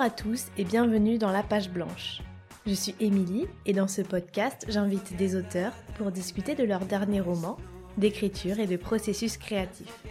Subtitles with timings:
[0.00, 2.22] Bonjour à tous et bienvenue dans La Page Blanche.
[2.66, 7.20] Je suis Émilie et dans ce podcast, j'invite des auteurs pour discuter de leurs derniers
[7.20, 7.58] romans,
[7.98, 10.02] d'écriture et de processus créatifs.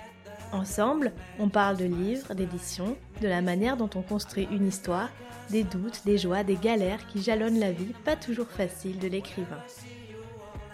[0.51, 5.09] Ensemble, on parle de livres, d'édition, de la manière dont on construit une histoire,
[5.49, 9.63] des doutes, des joies, des galères qui jalonnent la vie pas toujours facile de l'écrivain.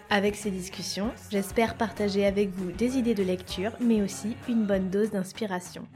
[0.09, 4.89] Avec ces discussions, j'espère partager avec vous des idées de lecture, mais aussi une bonne
[4.89, 5.87] dose d'inspiration.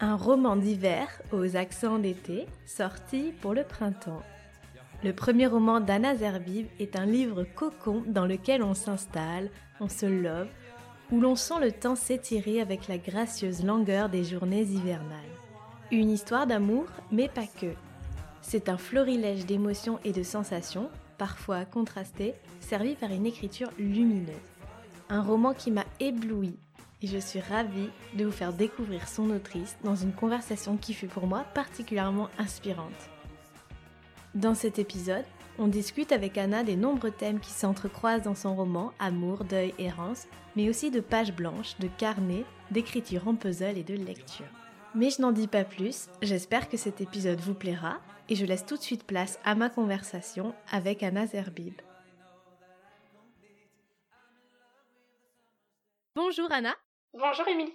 [0.00, 4.22] Un roman d'hiver aux accents d'été, sorti pour le printemps.
[5.02, 10.06] Le premier roman d'Anna Zerbib est un livre cocon dans lequel on s'installe, on se
[10.06, 10.46] love,
[11.10, 15.18] où l'on sent le temps s'étirer avec la gracieuse langueur des journées hivernales.
[15.90, 17.72] Une histoire d'amour, mais pas que.
[18.40, 24.36] C'est un florilège d'émotions et de sensations, parfois contrastées, servi par une écriture lumineuse.
[25.08, 26.56] Un roman qui m'a ébloui
[27.02, 31.06] et je suis ravie de vous faire découvrir son autrice dans une conversation qui fut
[31.06, 33.10] pour moi particulièrement inspirante.
[34.34, 35.24] Dans cet épisode,
[35.58, 40.28] on discute avec Anna des nombreux thèmes qui s'entrecroisent dans son roman Amour, deuil, errance,
[40.54, 44.46] mais aussi de pages blanches, de carnets, d'écriture en puzzle et de lecture.
[44.94, 48.66] Mais je n'en dis pas plus, j'espère que cet épisode vous plaira et je laisse
[48.66, 51.74] tout de suite place à ma conversation avec Anna Zerbib.
[56.14, 56.74] Bonjour Anna.
[57.14, 57.74] Bonjour Émilie.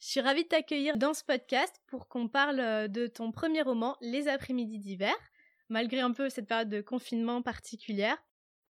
[0.00, 3.62] Je suis ravie de t'accueillir dans ce podcast pour qu'on parle euh, de ton premier
[3.62, 5.14] roman, Les après-midi d'hiver,
[5.68, 8.16] malgré un peu cette période de confinement particulière.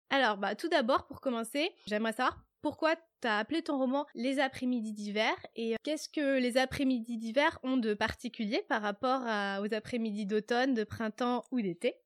[0.09, 4.39] Alors, bah, tout d'abord, pour commencer, j'aimerais savoir pourquoi tu as appelé ton roman Les
[4.39, 10.27] après-midi d'hiver et qu'est-ce que les après-midi d'hiver ont de particulier par rapport aux après-midi
[10.27, 11.97] d'automne, de printemps ou d'été?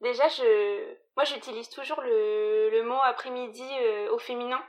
[0.00, 4.60] Déjà, je, moi, j'utilise toujours le, le mot après-midi euh, au féminin.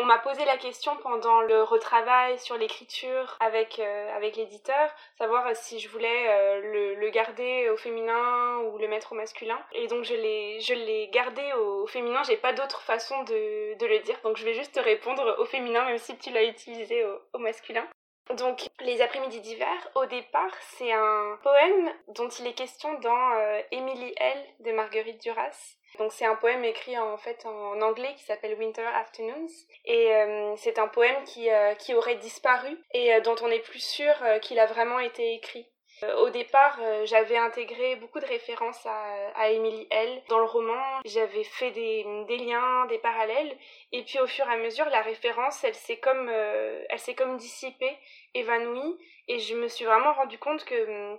[0.00, 5.56] On, m'a posé la question pendant le retravail sur l'écriture avec, euh, avec l'éditeur, savoir
[5.56, 9.58] si je voulais euh, le, garder au féminin ou le mettre au masculin.
[9.72, 12.22] Et donc, je l'ai, gardé au, féminin.
[12.22, 14.20] J'ai pas d'autre façon de, de le dire.
[14.22, 17.38] Donc, je vais juste te répondre au féminin, même si tu l'as utilisé au, au
[17.38, 17.86] masculin.
[18.34, 23.60] Donc, Les après-midi d'hiver, au départ, c'est un poème dont il est question dans euh,
[23.70, 25.76] Émilie L de Marguerite Duras.
[25.98, 29.46] Donc, c'est un poème écrit en fait en anglais qui s'appelle Winter Afternoons.
[29.84, 33.80] Et euh, c'est un poème qui, euh, qui aurait disparu et dont on n'est plus
[33.80, 35.68] sûr qu'il a vraiment été écrit.
[36.02, 40.22] Euh, au départ, euh, j'avais intégré beaucoup de références à, à Emily L.
[40.28, 42.04] Dans le roman, j'avais fait des,
[42.36, 43.56] liens, des parallèles,
[43.92, 47.14] et puis au fur et à mesure, la référence, elle s'est comme, euh, elle s'est
[47.14, 47.96] comme dissipée,
[48.34, 48.98] évanouie,
[49.28, 51.18] et je me suis vraiment rendu compte que hum,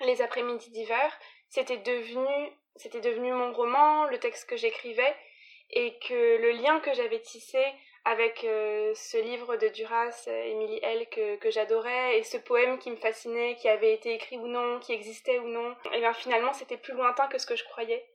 [0.00, 5.14] les après-midi d'hiver, c'était devenu, c'était devenu mon roman, le texte que j'écrivais,
[5.70, 7.64] et que le lien que j'avais tissé
[8.06, 11.08] avec euh, ce livre de Duras, Émilie euh, L,
[11.40, 14.92] que, j'adorais, et ce poème qui me fascinait, qui avait été écrit ou non, qui
[14.92, 18.06] existait ou non, et bien finalement c'était plus lointain que ce que je croyais.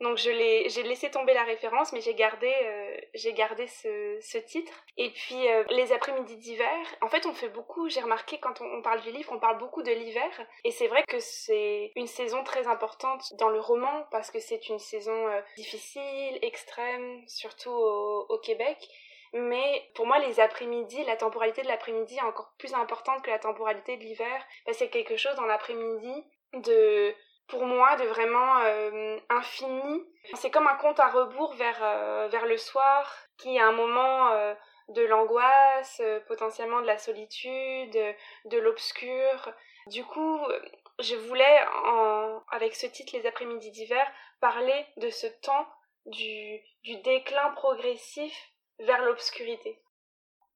[0.00, 4.72] Donc j'ai laissé tomber la référence, mais j'ai gardé, euh, gardé ce, titre.
[4.96, 5.36] Et puis
[5.70, 9.30] les après-midi d'hiver, en fait on fait beaucoup, j'ai remarqué quand on, parle du livre,
[9.30, 10.30] on parle beaucoup de l'hiver,
[10.64, 14.68] et c'est vrai que c'est une saison très importante dans le roman parce que c'est
[14.68, 18.88] une saison difficile, extrême, surtout au Québec.
[19.34, 23.40] Mais pour moi, les après-midi, la temporalité de l'après-midi est encore plus importante que la
[23.40, 24.46] temporalité de l'hiver.
[24.72, 27.12] c'est quelque chose dans l'après-midi de,
[27.48, 30.04] pour moi, de vraiment euh, infini.
[30.34, 34.30] C'est comme un compte à rebours vers, euh, vers le soir, qui est un moment
[34.30, 34.54] euh,
[34.90, 37.98] de l'angoisse, potentiellement de la solitude,
[38.44, 39.52] de l'obscur.
[39.88, 40.38] Du coup,
[41.00, 44.06] je voulais, en, avec ce titre Les après-midi d'hiver,
[44.40, 45.66] parler de ce temps
[46.06, 49.78] du, du déclin progressif vers l'obscurité.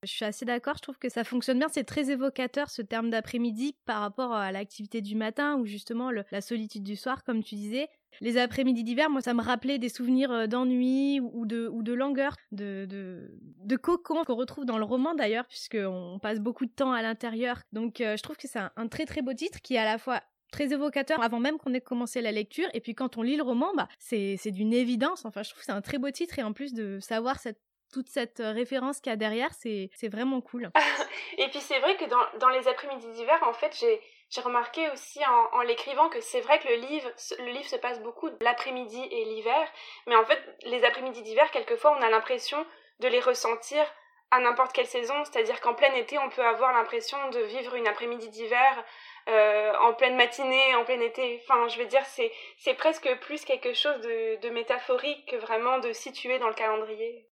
[0.03, 1.67] Je suis assez d'accord, je trouve que ça fonctionne bien.
[1.67, 6.41] C'est très évocateur ce terme d'après-midi par rapport à l'activité du matin ou justement la
[6.41, 7.89] solitude du soir, comme tu disais.
[8.21, 11.93] Les après-midi d'hiver, moi, ça me rappelait des souvenirs euh, d'ennui ou de, ou de
[11.93, 16.91] langueur, de, de, cocon qu'on retrouve dans le roman d'ailleurs, puisqu'on passe beaucoup de temps
[16.91, 17.61] à l'intérieur.
[17.71, 19.97] Donc euh, je trouve que c'est un, très très beau titre qui est à la
[19.97, 23.35] fois très évocateur avant même qu'on ait commencé la lecture et puis quand on lit
[23.35, 26.39] le roman bah c'est d'une évidence enfin je trouve que c'est un très beau titre
[26.39, 29.89] et en plus de savoir cette toute cette euh, référence qu'il y a derrière, c'est
[30.09, 30.71] vraiment cool.
[31.37, 35.19] et puis c'est vrai que dans, dans les après-midi d'hiver, en fait, j'ai remarqué aussi
[35.25, 37.09] en, en l'écrivant que c'est vrai que le livre,
[37.39, 39.67] le livre se passe beaucoup l'après-midi et l'hiver,
[40.07, 42.65] mais en fait, les après-midi d'hiver, quelquefois, on a l'impression
[42.99, 43.85] de les ressentir
[44.31, 47.87] à n'importe quelle saison, c'est-à-dire qu'en plein été, on peut avoir l'impression de vivre une
[47.87, 48.83] après-midi d'hiver
[49.27, 51.41] euh, en pleine matinée, en plein été.
[51.43, 55.93] Enfin, je veux dire, c'est presque plus quelque chose de, de métaphorique que vraiment de
[55.93, 57.28] situer dans le calendrier.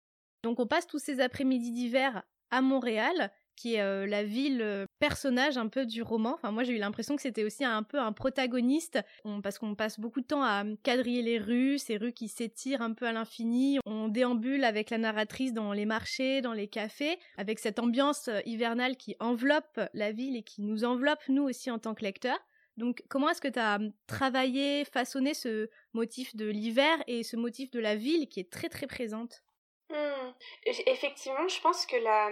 [0.44, 3.32] Donc on passe tous ces après-midi d'hiver à Montréal.
[3.56, 6.34] qui est la ville personnage un peu du roman.
[6.34, 8.98] Enfin, moi, j'ai eu l'impression que c'était aussi un peu un protagoniste,
[9.42, 12.92] parce qu'on passe beaucoup de temps à quadriller les rues, ces rues qui s'étirent un
[12.92, 13.78] peu à l'infini.
[13.86, 18.96] On déambule avec la narratrice dans les marchés, dans les cafés, avec cette ambiance hivernale
[18.96, 22.40] qui enveloppe la ville et qui nous enveloppe, nous aussi, en tant que lecteurs.
[22.76, 27.70] Donc, comment est-ce que tu as travaillé, façonné ce motif de l'hiver et ce motif
[27.70, 29.43] de la ville qui est très très présente?
[29.90, 30.32] Mmh.
[30.66, 32.30] Effectivement, je pense que la,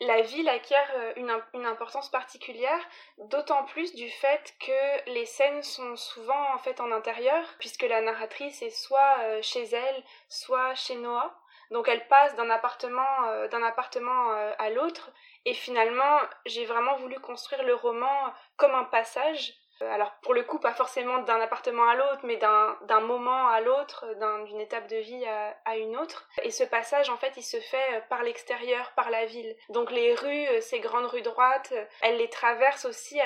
[0.00, 2.80] la ville acquiert euh, une, une importance particulière,
[3.18, 8.00] d'autant plus du fait que les scènes sont souvent en fait en intérieur, puisque la
[8.00, 11.34] narratrice est soit euh, chez elle, soit chez Noah.
[11.70, 15.10] Donc elle passe d'un appartement, euh, d'un appartement à l'autre
[15.46, 19.54] et finalement, j'ai vraiment voulu construire le roman comme un passage.
[19.82, 23.60] Euh, alors pour le coup, pas forcément d'un appartement à l'autre, mais d'un moment à
[23.60, 24.06] l'autre,
[24.46, 25.24] d'une étape de vie
[25.64, 26.28] à, une autre.
[26.42, 29.56] Et ce passage, en fait, il se fait euh, par l'extérieur, par la ville.
[29.68, 33.20] Donc les rues, euh, ces grandes rues droites, elle les traverse aussi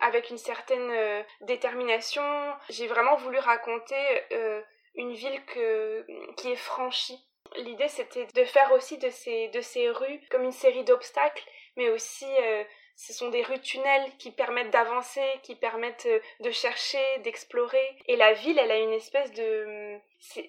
[0.00, 2.22] avec une certaine détermination.
[2.68, 3.96] J'ai vraiment voulu raconter
[4.94, 6.06] une ville que,
[6.36, 7.24] qui est franchie.
[7.56, 11.44] L'idée, c'était de faire aussi de ces, de ces rues comme une série d'obstacles
[11.76, 12.26] mais aussi
[12.98, 17.96] ce sont des rues tunnels qui permettent d'avancer, qui permettent euh, de chercher, d'explorer.
[18.06, 19.96] Et la ville, elle a une espèce de,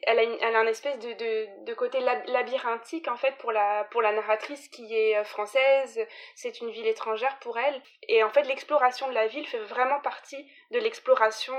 [0.01, 4.67] elle a, un espèce de, de, côté labyrinthique en fait pour la pour la narratrice
[4.69, 6.01] qui est euh, française.
[6.33, 7.79] C'est une ville étrangère pour elle.
[8.07, 11.55] Et en fait, l'exploration de la ville fait vraiment partie de l'exploration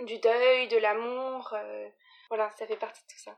[0.00, 1.54] du deuil, de l'amour.
[2.30, 3.36] voilà, ça fait partie de tout ça.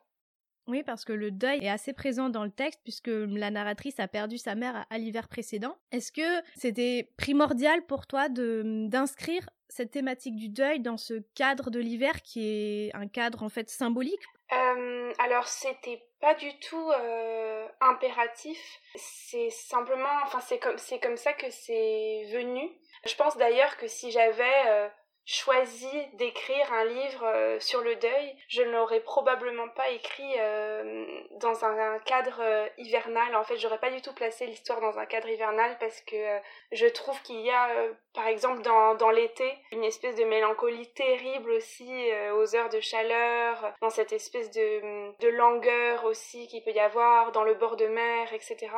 [0.68, 4.08] Oui, parce que le deuil est assez présent dans le texte puisque la narratrice a
[4.08, 5.76] perdu sa mère à, l'hiver précédent.
[5.92, 11.70] Est-ce que c'était primordial pour toi de d'inscrire cette thématique du deuil dans ce cadre
[11.70, 14.22] de l'hiver qui est un cadre en fait symbolique?
[14.52, 18.58] Euh, Alors c'était pas du tout euh, impératif.
[18.96, 22.68] C'est simplement, enfin c'est comme c'est comme ça que c'est venu.
[23.04, 24.88] Je pense d'ailleurs que si j'avais euh,
[25.26, 31.04] choisi d'écrire un livre euh, sur le deuil, je ne l'aurais probablement pas écrit euh,
[31.40, 33.34] dans un, cadre euh, hivernal.
[33.34, 36.38] En fait, j'aurais pas du tout placé l'histoire dans un cadre hivernal parce que
[36.70, 37.68] je trouve qu'il y a,
[38.14, 43.74] par exemple, dans, dans l'été, une espèce de mélancolie terrible aussi aux heures de chaleur,
[43.80, 47.86] dans cette espèce de, de langueur aussi qu'il peut y avoir dans le bord de
[47.86, 48.68] mer, etc.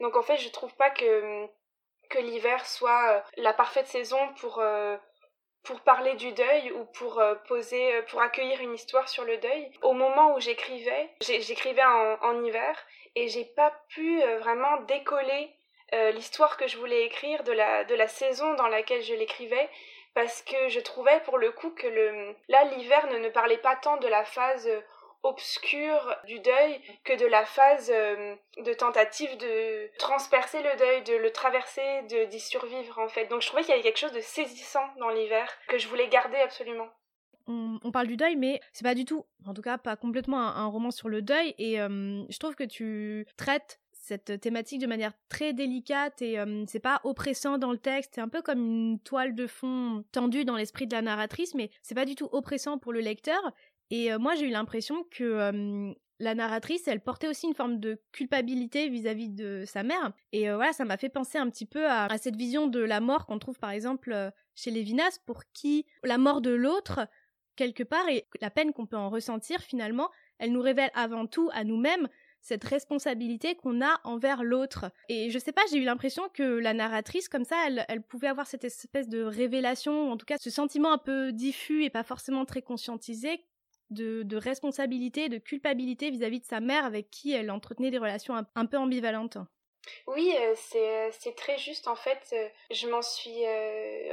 [0.00, 1.46] Donc en fait, je trouve pas que
[2.10, 4.62] que l'hiver soit la parfaite saison pour
[5.64, 9.38] pour parler du deuil ou pour euh, poser, euh, pour accueillir une histoire sur le
[9.38, 9.70] deuil.
[9.82, 12.76] Au moment où j'écrivais, j'écrivais en, hiver
[13.16, 15.50] et j'ai pas pu euh, vraiment décoller
[16.14, 19.68] l'histoire que je voulais écrire de la, de la saison dans laquelle je l'écrivais
[20.12, 23.96] parce que je trouvais pour le coup que le, là l'hiver ne parlait pas tant
[23.98, 24.68] de la phase
[25.24, 31.14] obscure du deuil que de la phase euh, de tentative de transpercer le deuil, de
[31.14, 33.26] le traverser, de d'y survivre en fait.
[33.26, 36.08] Donc je trouvais qu'il y avait quelque chose de saisissant dans l'hiver que je voulais
[36.08, 36.88] garder absolument.
[37.46, 40.64] On, parle du deuil, mais c'est pas du tout, en tout cas pas complètement un,
[40.66, 41.54] roman sur le deuil.
[41.58, 46.64] Et euh, je trouve que tu traites cette thématique de manière très délicate et euh,
[46.66, 50.44] c'est pas oppressant dans le texte, c'est un peu comme une toile de fond tendue
[50.44, 53.40] dans l'esprit de la narratrice, mais c'est pas du tout oppressant pour le lecteur
[53.90, 58.88] et moi, j'ai eu l'impression que la narratrice, elle portait aussi une forme de culpabilité
[58.88, 60.12] vis-à-vis de sa mère.
[60.32, 63.26] Et voilà, ça m'a fait penser un petit peu à, cette vision de la mort
[63.26, 67.06] qu'on trouve par exemple chez Lévinas, pour qui la mort de l'autre,
[67.56, 71.50] quelque part, et la peine qu'on peut en ressentir finalement, elle nous révèle avant tout
[71.52, 72.08] à nous-mêmes
[72.40, 74.90] cette responsabilité qu'on a envers l'autre.
[75.08, 78.28] Et je sais pas, j'ai eu l'impression que la narratrice, comme ça, elle, elle pouvait
[78.28, 82.02] avoir cette espèce de révélation, en tout cas ce sentiment un peu diffus et pas
[82.02, 83.42] forcément très conscientisé,
[83.90, 88.66] de, responsabilité, de culpabilité vis-à-vis de sa mère avec qui elle entretenait des relations un,
[88.66, 89.38] peu ambivalentes.
[90.06, 92.30] Oui, euh, euh, c'est très juste en fait.
[92.32, 93.44] Euh, je m'en suis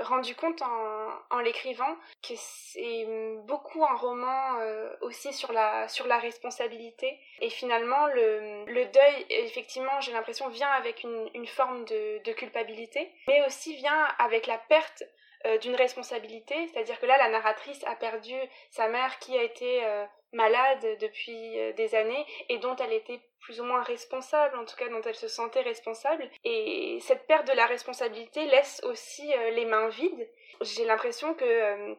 [0.01, 3.08] rendu compte en, l'écrivant que c'est
[3.48, 4.58] beaucoup un roman
[5.01, 5.88] aussi sur la,
[6.20, 7.20] responsabilité.
[7.40, 13.75] Et finalement, le, deuil, effectivement, j'ai l'impression, vient avec une, forme de culpabilité, mais aussi
[13.75, 15.04] vient avec la perte
[15.45, 18.36] euh, d'une responsabilité, c'est-à-dire que là, la narratrice a perdu
[18.69, 23.19] sa mère qui a été euh, malade depuis euh, des années et dont elle était
[23.39, 26.29] plus ou moins responsable, en tout cas dont elle se sentait responsable.
[26.43, 30.29] Et cette perte de la responsabilité laisse aussi les mains vides.
[30.62, 31.95] J'ai l'impression que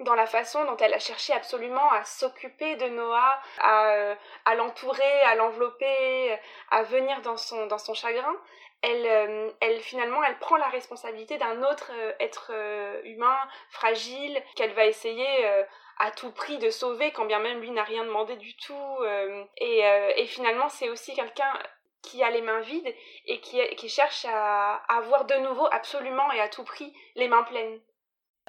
[0.00, 5.34] dans la façon dont elle a cherché absolument à s'occuper de Noah, à, l'entourer, à
[5.34, 6.36] l'envelopper,
[6.70, 8.36] à venir dans son, dans son chagrin,
[8.82, 13.38] elle, euh, elle finalement, elle prend la responsabilité d'un autre euh, être euh, humain
[13.70, 15.24] fragile qu'elle va essayer
[15.98, 19.04] à tout prix de sauver, quand bien même lui n'a rien demandé du tout.
[19.58, 19.80] Et,
[20.16, 21.52] et, finalement, c'est aussi quelqu'un
[22.02, 22.92] qui a les mains vides
[23.26, 27.44] et qui, qui cherche à avoir de nouveau absolument et à tout prix les mains
[27.44, 27.80] pleines.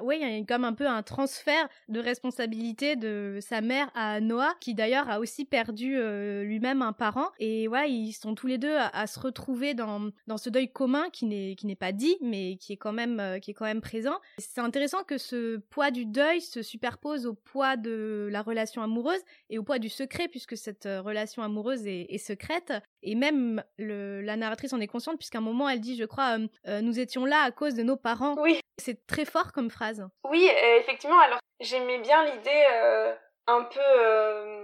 [0.02, 4.20] Oui, il y a comme un peu un transfert de responsabilité de sa mère à
[4.22, 7.30] Noah, qui d'ailleurs a aussi perdu euh, lui-même un parent.
[7.40, 11.10] Et ouais, ils sont tous les deux à, se retrouver dans, dans ce deuil commun
[11.12, 13.66] qui n'est qui n'est pas dit, mais qui est quand même euh, qui est quand
[13.66, 14.20] même présent.
[14.40, 19.22] C'est intéressant que ce poids du deuil se superpose au poids de la relation amoureuse
[19.52, 22.74] et au poids du secret, puisque cette euh, relation amoureuse est, est secrète.
[23.04, 26.38] Et même le, la narratrice en est consciente, puisqu'à un moment elle dit, je crois,
[26.82, 28.36] nous étions là à cause de nos parents.
[28.42, 28.60] Oui.
[28.82, 29.83] C'est très fort comme phrase.
[30.24, 31.20] Oui, euh, effectivement.
[31.20, 33.14] Alors, j'aimais bien l'idée euh,
[33.48, 34.64] un peu, euh,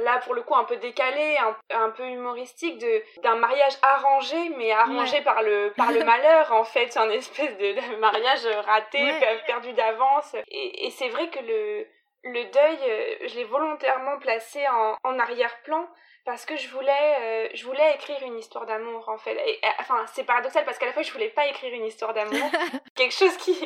[0.00, 1.36] là pour le coup, un peu décalée,
[1.70, 6.52] un, peu humoristique de d'un mariage arrangé, mais arrangé par le par le malheur.
[6.52, 9.12] En fait, c'est un espèce de, mariage raté,
[9.46, 10.34] perdu d'avance.
[10.48, 11.86] Et, et c'est vrai que le
[12.24, 15.86] le deuil, je l'ai volontairement placé en, en arrière-plan
[16.26, 19.36] parce que je voulais euh, je voulais écrire une histoire d'amour en fait.
[19.46, 22.50] Et, enfin c'est paradoxal parce qu'à la fois je voulais pas écrire une histoire d'amour.
[22.96, 23.56] Quelque chose qui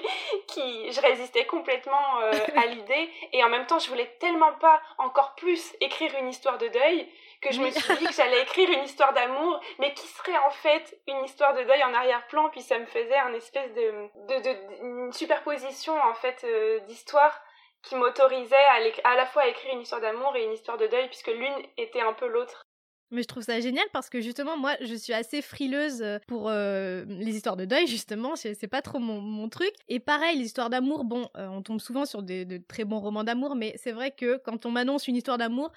[0.46, 3.10] qui je résistais complètement euh, à l'idée.
[3.32, 7.08] Et en même temps je voulais tellement pas encore plus écrire une histoire de deuil
[7.40, 9.58] que je me suis dit que j'allais écrire une histoire d'amour.
[9.78, 12.50] Mais qui serait en fait une histoire de deuil en arrière-plan?
[12.50, 17.40] Puis ça me faisait un espèce de de, de une superposition en fait euh, d'histoires
[17.82, 18.56] qui m'autorisait
[19.04, 21.54] à, la fois à écrire une histoire d'amour et une histoire de deuil, puisque l'une
[21.76, 22.66] était un peu l'autre.
[23.12, 26.49] Mais je trouve ça génial parce que justement, moi, je suis assez frileuse euh, pour
[26.49, 28.37] euh, les histoires de deuil, justement.
[28.37, 29.72] C'est pas trop mon, truc.
[29.88, 33.56] Et pareil, l'histoire d'amour, bon, euh, on tombe souvent sur de très bons romans d'amour,
[33.56, 35.72] mais c'est vrai que quand on m'annonce une histoire d'amour,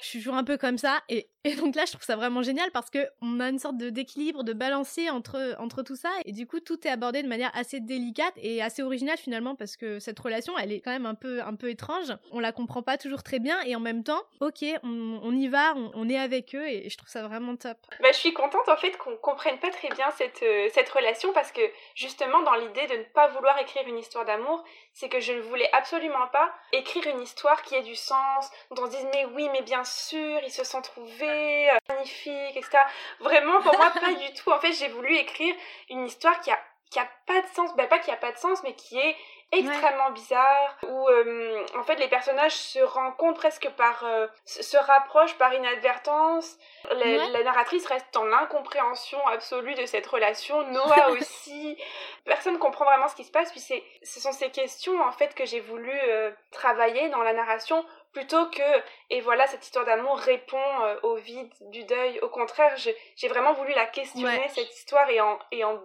[0.00, 1.00] je suis toujours un peu comme ça.
[1.08, 1.28] Et,
[1.58, 4.52] donc là, je trouve ça vraiment génial parce que on a une sorte d'équilibre, de
[4.52, 6.10] balancier entre, entre tout ça.
[6.24, 9.76] Et du coup, tout est abordé de manière assez délicate et assez originale finalement parce
[9.76, 12.12] que cette relation, elle est quand même un peu, un peu étrange.
[12.32, 15.48] On la comprend pas toujours très bien et en même temps, ok, on, on y
[15.48, 17.78] va, on, est avec eux et, je trouve ça vraiment top.
[18.00, 21.32] Bah, je suis contente en fait qu'on comprenne pas très bien cette, euh, cette relation
[21.32, 21.60] parce que
[21.94, 25.40] justement, dans l'idée de ne pas vouloir écrire une histoire d'amour, c'est que je ne
[25.40, 29.26] voulais absolument pas écrire une histoire qui ait du sens, dont on se dise mais
[29.34, 32.78] oui, mais bien sûr, ils se sont trouvés, euh, magnifiques, etc.
[33.20, 34.50] Vraiment, pour moi, pas du tout.
[34.50, 35.54] En fait, j'ai voulu écrire
[35.90, 36.58] une histoire qui a,
[36.90, 39.16] qui a pas de sens, ben pas qui a pas de sens, mais qui est
[39.50, 45.38] extrêmement bizarre où euh, en fait les personnages se rencontrent presque par euh, se rapprochent
[45.38, 46.58] par inadvertance.
[46.90, 50.66] La, la narratrice reste en incompréhension absolue de cette relation.
[50.70, 51.78] Noah aussi.
[52.26, 55.34] Personne comprend vraiment ce qui se passe puis c'est ce sont ces questions en fait
[55.34, 57.84] que j'ai voulu euh, travailler dans la narration
[58.18, 58.62] plutôt que
[59.10, 60.66] et voilà cette histoire d'amour répond
[61.04, 65.38] au vide du deuil au contraire j'ai vraiment voulu la questionner cette histoire et en
[65.52, 65.80] et en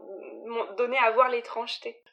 [0.77, 2.03] donner à voir l'étrangeté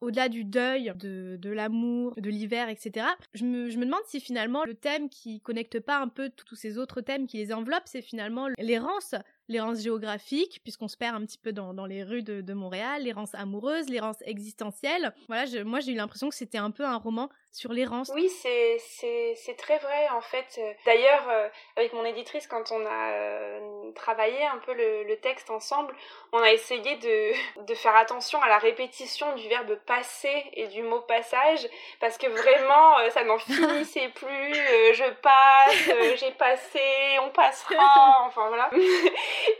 [0.00, 4.20] au-delà du deuil, de, de l'amour, de l'hiver, etc., je me, je me, demande si
[4.20, 7.86] finalement le thème qui connecte pas un peu tous ces autres thèmes qui les enveloppent,
[7.86, 9.14] c'est finalement l'errance,
[9.48, 13.02] l'errance géographique, puisqu'on se perd un petit peu dans, dans les rues de, de Montréal,
[13.04, 15.12] l'errance amoureuse, l'errance existentielle.
[15.28, 18.10] Voilà, je, moi j'ai eu l'impression que c'était un peu un roman sur l'errance.
[18.14, 20.60] Oui, c'est, c'est, c'est très vrai en fait.
[20.86, 25.50] D'ailleurs, euh, avec mon éditrice, quand on a euh, travaillé un peu le, le, texte
[25.50, 25.94] ensemble,
[26.32, 30.82] on a essayé de, de faire attention à la répétition du verbe passer et du
[30.82, 34.54] mot passage, parce que vraiment, euh, ça n'en finissait plus.
[34.94, 36.80] je passe, j'ai passé,
[37.22, 38.70] on passera, enfin voilà.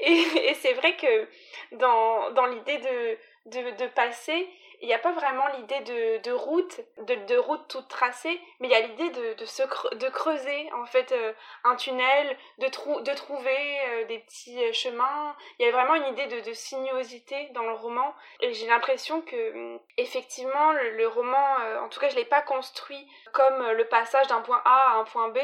[0.01, 1.29] et, et c'est vrai que
[1.73, 4.49] dans, dans l'idée de, de, de passer,
[4.81, 8.69] il n'y a pas vraiment l'idée de, de, route, de, de, route toute tracée, mais
[8.69, 11.33] il y a l'idée de, de, de creuser en fait euh,
[11.65, 15.37] un tunnel, de, trou de trouver euh, des petits euh, chemins.
[15.59, 19.21] Il y a vraiment une idée de, de sinuosité dans le roman, et j'ai l'impression
[19.21, 21.47] que hum, effectivement le, le roman,
[21.83, 25.05] en tout cas je l'ai pas construit comme le passage d'un point A à un
[25.05, 25.39] point B,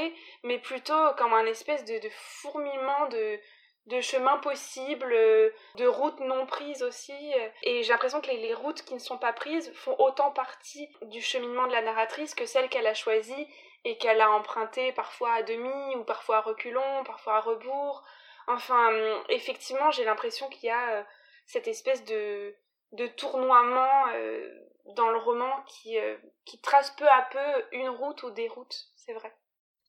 [0.45, 3.39] mais plutôt comme un espèce de fourmillement de
[3.87, 7.33] de chemins possibles, euh, de routes non prises aussi.
[7.63, 11.23] Et j'ai l'impression que les, routes qui ne sont pas prises font autant partie du
[11.23, 13.49] cheminement de la narratrice que celles qu'elle a choisies
[13.85, 18.03] et qu'elle a empruntées parfois à demi ou parfois à reculons, parfois à rebours.
[18.49, 18.91] Enfin,
[19.29, 21.03] effectivement, j'ai l'impression qu'il y a euh,
[21.47, 22.57] cette espèce de,
[22.93, 24.49] de tournoiement euh,
[24.97, 25.97] dans le roman qui,
[26.45, 29.33] qui trace peu à peu une route ou des routes, c'est vrai.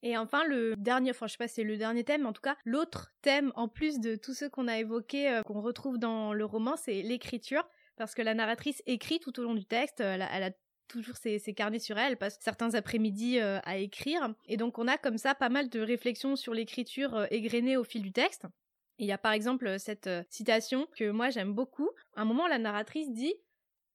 [0.04, 2.42] Et enfin, le dernier, enfin, je sais pas si c'est le dernier thème, en tout
[2.42, 6.34] cas, l'autre thème, en plus de tous ceux qu'on a évoqués, euh, qu'on retrouve dans
[6.34, 7.68] le roman, c'est l'écriture.
[7.96, 10.52] Parce que la narratrice écrit tout au long du texte, elle a,
[10.88, 14.34] toujours ses, carnets sur elle, elle passe certains après-midi euh, à écrire.
[14.46, 17.84] Et donc, on a comme ça pas mal de réflexions sur l'écriture euh, égrenées au
[17.84, 18.46] fil du texte.
[19.00, 21.90] Il y a par exemple cette citation que moi j'aime beaucoup.
[22.16, 23.34] À un moment, la narratrice dit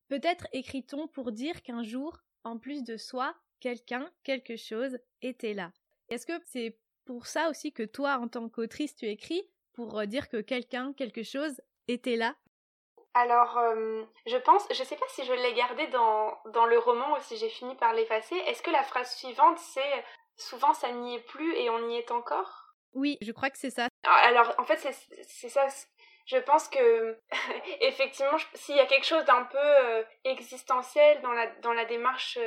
[0.08, 5.72] Peut-être écrit-on pour dire qu'un jour, en plus de soi, quelqu'un, quelque chose était là.
[6.12, 6.76] Est-ce que c'est
[7.06, 11.22] pour ça aussi que toi, en tant qu'autrice, tu écris pour dire que quelqu'un, quelque
[11.22, 12.34] chose était là?
[13.14, 13.58] Alors,
[14.26, 17.38] je pense, je sais pas si je l'ai gardé dans, dans le roman ou si
[17.38, 18.34] j'ai fini par l'effacer.
[18.34, 20.04] Est-ce que la phrase suivante, c'est
[20.36, 23.70] souvent ça n'y est plus et on y est encore Oui, je crois que c'est
[23.70, 23.88] ça.
[24.04, 24.86] Alors, en fait,
[25.22, 25.66] c'est ça.
[26.26, 27.18] Je pense que,
[27.80, 32.38] effectivement, s'il y a quelque chose d'un peu existentiel dans la, dans la démarche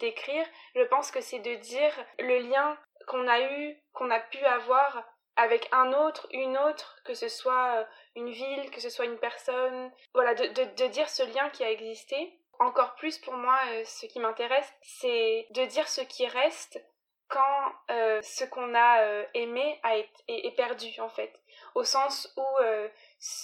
[0.00, 2.76] d'écrire, je pense que c'est de dire le lien
[3.06, 5.04] qu'on a eu, qu'on a pu avoir
[5.36, 7.84] avec un autre, une autre, que ce soit euh,
[8.16, 11.70] une ville, que ce soit une personne, voilà, de, de, dire ce lien qui a
[11.70, 12.38] existé.
[12.58, 16.84] Encore plus pour moi, euh, ce qui m'intéresse, c'est de dire ce qui reste
[17.28, 21.32] quand euh, ce qu'on a aimé a été, est, perdu en fait.
[21.74, 22.44] Au sens où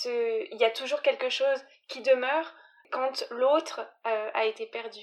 [0.05, 2.53] il y a toujours quelque chose qui demeure
[2.91, 5.00] quand l'autre a été perdu.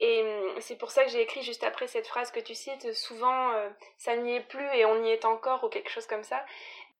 [0.00, 2.92] Et hum, c'est pour ça que j'ai écrit juste après cette phrase que tu cites,
[2.92, 6.24] souvent euh, ça n'y est plus et on y est encore ou quelque chose comme
[6.24, 6.44] ça.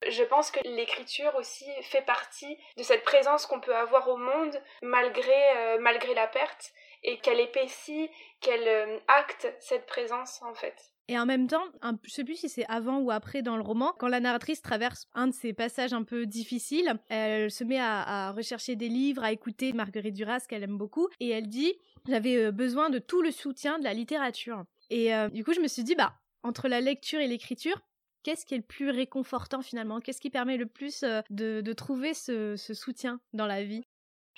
[0.06, 4.62] Je pense que l'écriture aussi fait partie de cette présence qu'on peut avoir au monde
[4.82, 6.72] malgré, euh, malgré la perte
[7.02, 8.10] et qu'elle épaissit,
[8.40, 10.92] qu'elle euh, acte cette présence en fait.
[11.08, 13.62] Et en même temps, un, je sais plus si c'est avant ou après dans le
[13.62, 17.78] roman, quand la narratrice traverse un de ces passages un peu difficiles, elle se met
[17.78, 21.74] à, rechercher des livres, à écouter Marguerite Duras qu'elle aime beaucoup, et elle dit
[22.08, 24.64] j'avais euh, besoin de tout le soutien de la littérature.
[24.90, 27.80] Et euh, du coup, je me suis dit, bah, entre la lecture et l'écriture,
[28.22, 30.00] qu'est-ce qui est le plus réconfortant finalement?
[30.00, 33.86] Qu'est-ce qui permet le plus euh, de, trouver ce, soutien dans la vie?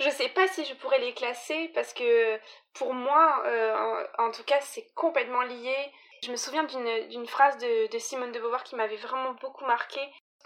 [0.00, 2.38] Je sais pas si je pourrais les classer parce que
[2.72, 3.42] pour moi,
[4.18, 5.74] en, tout cas, c'est complètement lié.
[6.22, 10.00] Je me souviens d'une phrase de, Simone de Beauvoir qui m'avait vraiment beaucoup marqué.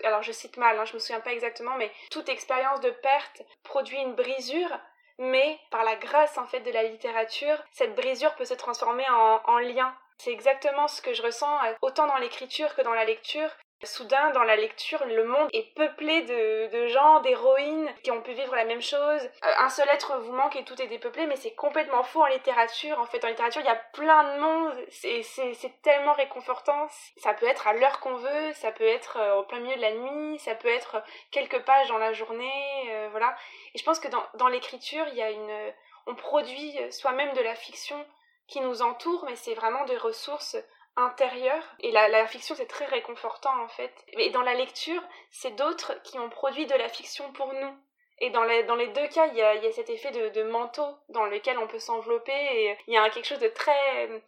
[0.05, 3.43] Alors je cite mal, hein, je me souviens pas exactement, mais toute expérience de perte
[3.63, 4.79] produit une brisure
[5.19, 9.59] mais par la grâce en fait de la littérature, cette brisure peut se transformer en,
[9.59, 9.95] lien.
[10.19, 13.51] C'est exactement ce que je ressens euh, autant dans l'écriture que dans la lecture.
[13.85, 18.55] Soudain, dans la lecture, le monde est peuplé de, gens, d'héroïnes qui ont pu vivre
[18.55, 19.21] la même chose.
[19.45, 22.27] Euh, un seul être vous manque et tout est dépeuplé, mais c'est complètement faux en
[22.27, 22.99] littérature.
[23.01, 24.87] En fait, en littérature, il y a plein de monde.
[24.91, 26.87] C'est tellement réconfortant.
[27.17, 29.81] Ça peut être à l'heure qu'on veut, ça peut être euh, au plein milieu de
[29.81, 33.37] la nuit, ça peut être quelques pages dans la journée, euh, voilà.
[33.75, 35.73] Et je pense que dans, dans l'écriture, il y a une,
[36.07, 38.05] on produit soi-même de la fiction
[38.47, 40.57] qui nous entoure, mais c'est vraiment des ressources
[40.97, 41.63] intérieur.
[41.81, 43.93] Et la, fiction, c'est très réconfortant en fait.
[44.09, 47.77] Et dans la lecture, c'est d'autres qui ont produit de la fiction pour nous.
[48.19, 50.29] Et dans les, dans les deux cas, il y a, y a cet effet de,
[50.29, 52.33] de, manteau dans lequel on peut s'envelopper.
[52.33, 54.21] Et il y a quelque chose de très euh,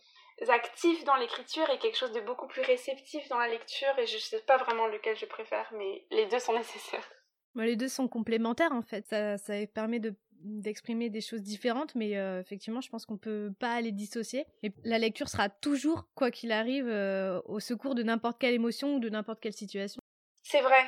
[0.48, 3.96] actif dans l'écriture et quelque chose de beaucoup plus réceptif dans la lecture.
[3.98, 7.08] Et je ne sais pas vraiment lequel je préfère, mais les deux sont nécessaires.
[7.54, 9.06] Les deux sont complémentaires en fait.
[9.06, 13.52] Ça, ça permet de d'exprimer des choses différentes, mais euh, effectivement, je pense qu'on peut
[13.58, 14.46] pas les dissocier.
[14.62, 18.96] Et la lecture sera toujours, quoi qu'il arrive, euh, au secours de n'importe quelle émotion
[18.96, 20.00] ou de n'importe quelle situation.
[20.42, 20.84] C'est vrai,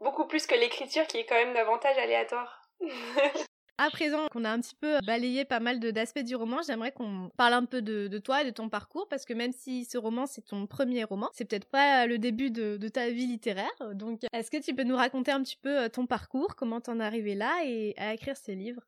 [0.00, 2.62] beaucoup plus que l'écriture qui est quand même davantage aléatoire.
[3.80, 7.30] À présent qu'on a un petit peu balayé pas mal d'aspects du roman, j'aimerais qu'on
[7.36, 10.26] parle un peu de, toi et de ton parcours, parce que même si ce roman
[10.26, 13.70] c'est ton premier roman, c'est peut-être pas le début de, ta vie littéraire.
[13.94, 16.98] Donc, est-ce que tu peux nous raconter un petit peu euh, ton parcours, comment t'en
[16.98, 18.82] es arrivé là et à écrire ces livres?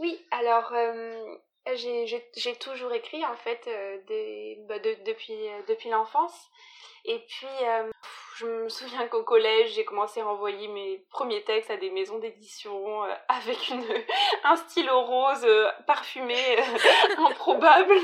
[0.00, 1.36] Oui, alors euh,
[1.74, 6.50] j'ai toujours écrit en fait euh, bah, depuis, euh, depuis l'enfance.
[7.06, 7.46] Et puis,
[8.36, 12.18] je me souviens qu'au collège, j'ai commencé à envoyer mes premiers textes à des maisons
[12.18, 13.86] d'édition avec une,
[14.44, 15.46] un stylo rose
[15.86, 16.36] parfumé
[17.40, 17.94] improbable.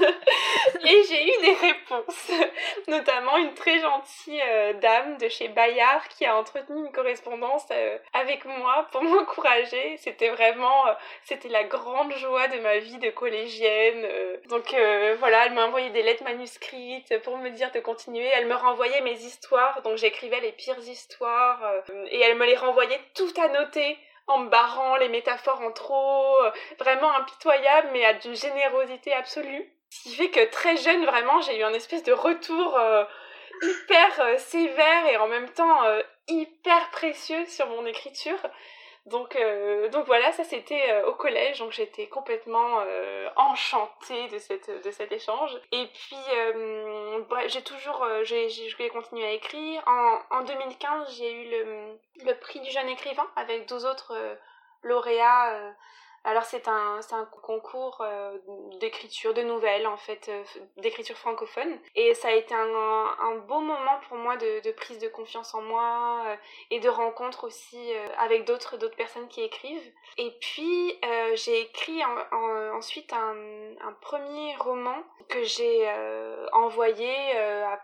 [0.85, 2.31] Et j'ai eu des réponses,
[2.89, 4.43] notamment une très gentille
[4.81, 7.67] dame de chez Bayard qui a entretenu une correspondance
[8.13, 9.97] avec moi pour m'encourager.
[9.99, 10.85] C'était vraiment,
[11.25, 14.07] c'était la grande joie de ma vie de collégienne.
[14.49, 14.75] Donc
[15.19, 18.27] voilà, elle m'a envoyé des lettres manuscrites pour me dire de continuer.
[18.35, 21.61] Elle me renvoyait mes histoires, donc j'écrivais les pires histoires
[22.11, 26.37] et elle me les renvoyait tout annoté en me barrant les métaphores en trop,
[26.79, 29.71] vraiment impitoyable mais à d'une générosité absolue.
[29.91, 33.05] Ce qui fait que très jeune, vraiment, j'ai eu un espèce de retour euh,
[33.63, 38.39] hyper euh, sévère et en même temps euh, hyper précieux sur mon écriture.
[39.07, 39.39] Donc,
[39.93, 42.81] donc voilà, ça c'était au collège, donc j'étais complètement
[43.37, 45.57] enchantée de, cette, de cet échange.
[45.71, 46.17] Et puis,
[47.47, 49.81] j'ai toujours, j'ai, j'ai continué à écrire.
[49.87, 54.13] En, en 2015, j'ai eu le, le prix du jeune écrivain avec deux autres
[54.83, 55.57] lauréats
[56.27, 58.37] alors c'est un, un concours euh,
[58.81, 60.43] d'écriture, de nouvelles en fait, euh,
[60.77, 61.79] d'écriture francophone.
[61.95, 65.63] Et ça a été un, un, beau moment pour moi de, prise de confiance en
[65.63, 66.37] moi euh,
[66.73, 69.93] et de rencontre aussi avec d'autres personnes qui écrivent.
[70.19, 70.99] Et puis
[71.35, 72.03] j'ai écrit
[72.75, 73.37] ensuite un,
[73.81, 74.97] un, premier roman
[75.29, 75.89] que j'ai
[76.53, 77.81] envoyé à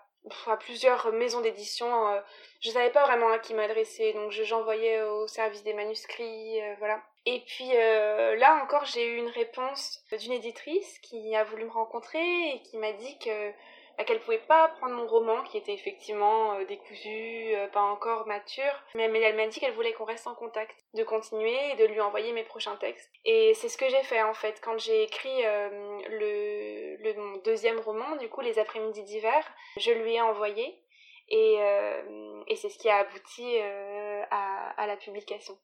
[0.47, 2.09] à plusieurs maisons d'édition.
[2.09, 2.21] Euh,
[2.61, 7.03] je savais pas vraiment à qui m'adresser, donc j'envoyais au service des manuscrits, euh, voilà.
[7.27, 11.71] Et puis euh, là encore, j'ai eu une réponse d'une éditrice qui a voulu me
[11.71, 13.53] rencontrer et qui m'a dit que
[13.99, 19.05] bah, qu'elle pouvait pas prendre mon roman qui était effectivement décousu, pas encore mature, mais,
[19.05, 22.33] elle m'a dit qu'elle voulait qu'on reste en contact, de continuer et de lui envoyer
[22.33, 23.11] mes prochains textes.
[23.25, 27.81] Et c'est ce que j'ai fait en fait quand j'ai écrit le, le mon deuxième
[27.81, 29.45] roman, du coup les après-midi d'hiver,
[29.77, 30.83] je lui ai envoyé
[31.33, 35.57] et, euh, et c'est ce qui a abouti euh, à, à, la publication.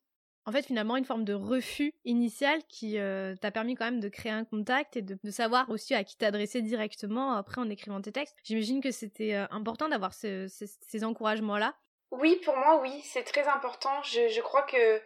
[0.49, 4.09] En fait, finalement, une forme de refus initial qui euh, t'a permis quand même de
[4.09, 8.13] créer un contact et de, savoir aussi à qui t'adresser directement après en écrivant tes
[8.13, 8.35] textes.
[8.45, 11.75] J'imagine que c'était important d'avoir ce, ces encouragements-là.
[12.13, 13.91] Oui, pour moi, oui, c'est très important.
[14.05, 15.03] Je, je crois que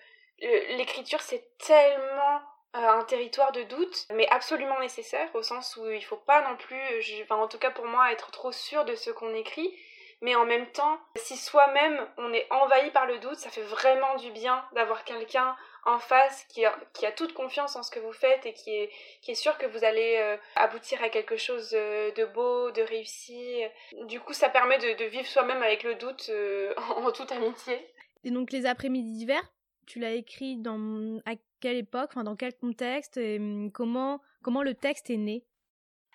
[0.77, 2.41] l'écriture, c'est tellement
[2.75, 6.81] un territoire de doute, mais absolument nécessaire, au sens où il faut pas non plus,
[7.25, 9.75] enfin, en tout cas pour moi, être trop sûr de ce qu'on écrit
[10.23, 14.17] mais en même temps, si soi-même on est envahi par le doute, ça fait vraiment
[14.17, 15.55] du bien d'avoir quelqu'un
[15.85, 19.59] en face qui a, toute confiance en ce que vous faites et qui est, sûr
[19.59, 23.63] que vous allez euh, aboutir à quelque chose euh, de beau, de réussi.
[24.07, 27.85] Du coup, ça permet de, de vivre soi-même avec le doute euh, en, toute amitié.
[28.23, 29.43] Et donc, les après-midi d'hiver,
[29.87, 34.63] tu l'as écrit dans à quelle époque, enfin dans quel contexte et hum, comment, comment
[34.63, 35.45] le texte est né?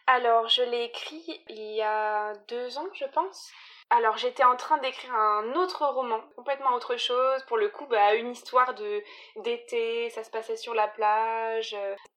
[0.08, 3.52] Alors, je l'ai écrit il y a deux ans, je pense.
[3.90, 7.42] Alors j'étais en train d'écrire un autre roman, complètement autre chose.
[7.44, 9.02] Pour le coup, bah, une histoire de
[9.38, 11.76] d'été, ça se passait sur la plage.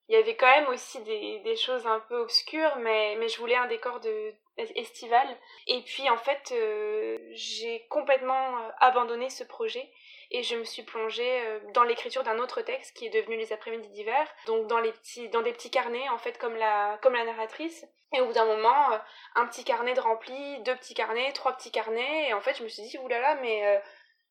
[0.09, 3.39] Il y avait quand même aussi des, des choses un peu obscures, mais, mais je
[3.39, 5.27] voulais un décor de estival.
[5.67, 9.89] Et puis en fait, euh, j'ai complètement euh, abandonné ce projet
[10.31, 13.53] et je me suis plongée euh, dans l'écriture d'un autre texte qui est devenu Les
[13.53, 17.85] après-midi d'hiver, donc dans les petits dans des petits carnets en fait comme la narratrice.
[18.13, 18.97] Et au bout d'un moment, euh,
[19.35, 22.63] un petit carnet de rempli, deux petits carnets, trois petits carnets, et en fait je
[22.63, 23.79] me suis dit oulala mais euh,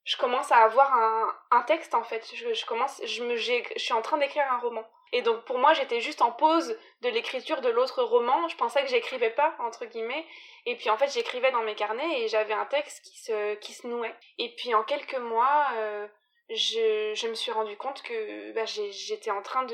[0.04, 2.26] je commence à avoir un, un texte en fait.
[2.34, 4.84] Je, commence, je me, je suis en train d'écrire un roman.
[5.12, 8.48] Et donc pour moi, j'étais juste en pause de l'écriture de l'autre roman.
[8.48, 10.24] Je pensais que j'écrivais pas entre guillemets.
[10.66, 13.72] Et puis en fait, j'écrivais dans mes carnets et j'avais un texte qui se qui
[13.72, 14.14] se nouait.
[14.38, 16.06] Et puis en quelques mois, euh,
[16.48, 19.66] je, je me suis rendu compte que bah, j'étais en train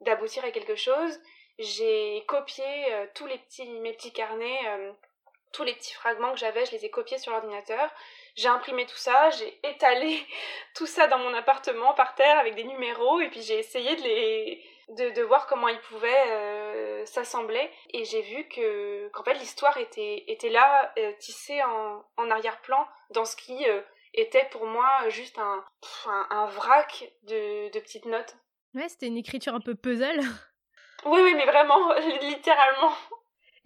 [0.00, 1.18] d'aboutir à quelque chose.
[1.58, 4.92] J'ai copié euh, tous les petits mes petits carnets, euh,
[5.52, 7.90] tous les petits fragments que j'avais, je les ai copiés sur l'ordinateur.
[8.36, 10.26] J'ai imprimé tout ça, j'ai étalé
[10.74, 14.02] tout ça dans mon appartement par terre avec des numéros et puis j'ai essayé de
[14.02, 19.34] les de, de voir comment ils pouvaient euh, s'assembler et j'ai vu que qu'en fait
[19.34, 23.80] l'histoire était était là euh, tissée en, en arrière-plan dans ce qui euh,
[24.14, 25.64] était pour moi juste un
[26.06, 28.36] un, un vrac de, de petites notes.
[28.74, 30.20] Ouais, c'était une écriture un peu puzzle.
[31.04, 32.92] Oui, oui, mais vraiment, littéralement.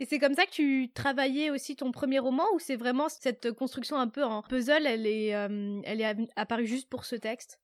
[0.01, 3.53] Et c'est comme ça que tu travaillais aussi ton premier roman ou c'est vraiment cette
[3.53, 7.61] construction un peu en puzzle, elle est, euh, elle est apparue juste pour ce texte?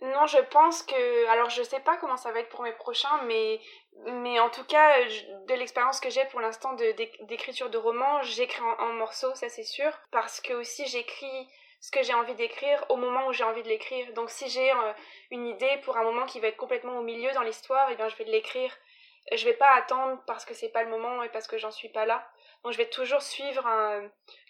[0.00, 1.28] Non, je pense que.
[1.28, 3.60] Alors, je sais pas comment ça va être pour mes prochains, mais,
[4.06, 4.94] mais en tout cas,
[5.48, 6.72] de l'expérience que j'ai pour l'instant
[7.28, 9.90] d'écriture de, roman, j'écris en, morceaux, ça c'est sûr.
[10.12, 11.48] Parce que aussi, j'écris
[11.80, 14.12] ce que j'ai envie d'écrire au moment où j'ai envie de l'écrire.
[14.12, 14.92] Donc, si j'ai euh,
[15.32, 18.08] une idée pour un moment qui va être complètement au milieu dans l'histoire, eh bien,
[18.08, 18.72] je vais l'écrire
[19.36, 21.88] je vais pas attendre parce que c'est pas le moment et parce que j'en suis
[21.88, 22.26] pas là.
[22.62, 23.64] Donc je vais toujours suivre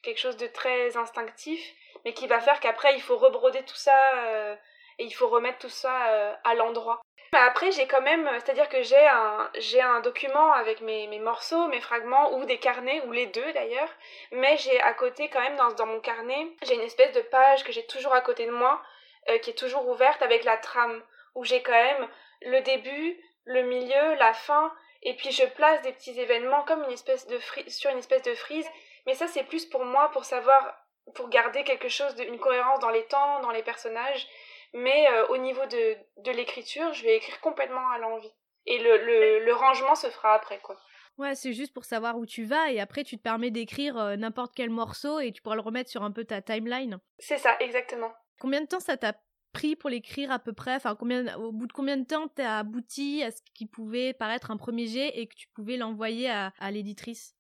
[0.03, 1.61] quelque chose de très instinctif,
[2.05, 4.57] mais qui va faire qu'après il faut rebroder tout ça euh,
[4.99, 7.01] et il faut remettre tout ça euh, à l'endroit.
[7.33, 11.69] Après j'ai quand même, c'est-à-dire que j'ai un j'ai un document avec mes, mes morceaux,
[11.69, 13.91] mes fragments ou des carnets ou les deux d'ailleurs,
[14.33, 17.63] mais j'ai à côté quand même dans, dans mon carnet j'ai une espèce de page
[17.63, 18.83] que j'ai toujours à côté de moi
[19.29, 21.01] euh, qui est toujours ouverte avec la trame
[21.37, 22.09] où j'ai quand même
[22.43, 24.73] le début, le milieu, la fin,
[25.03, 28.35] et puis je place des petits événements comme une espèce de sur une espèce de
[28.35, 28.69] frise.
[29.07, 30.75] Mais ça, c'est plus pour moi, pour savoir,
[31.15, 34.29] pour garder quelque chose, de, une cohérence dans les temps, dans les personnages.
[34.73, 38.33] Mais euh, au niveau de, de l'écriture, je vais écrire complètement à l'envie.
[38.67, 40.77] Et le, le, le, rangement se fera après, quoi.
[41.19, 44.17] Ouais, c'est juste pour savoir où tu vas et après tu te permets d'écrire euh,
[44.17, 46.99] n'importe quel morceau et tu pourras le remettre sur un peu ta timeline.
[47.19, 48.13] C'est ça, exactement.
[48.39, 49.15] Combien de temps ça t'a
[49.53, 50.75] pris pour l'écrire à peu près?
[50.75, 50.97] Enfin,
[51.39, 54.87] au bout de combien de temps t'as abouti à ce qui pouvait paraître un premier
[54.87, 57.35] jet et que tu pouvais l'envoyer à, l'éditrice?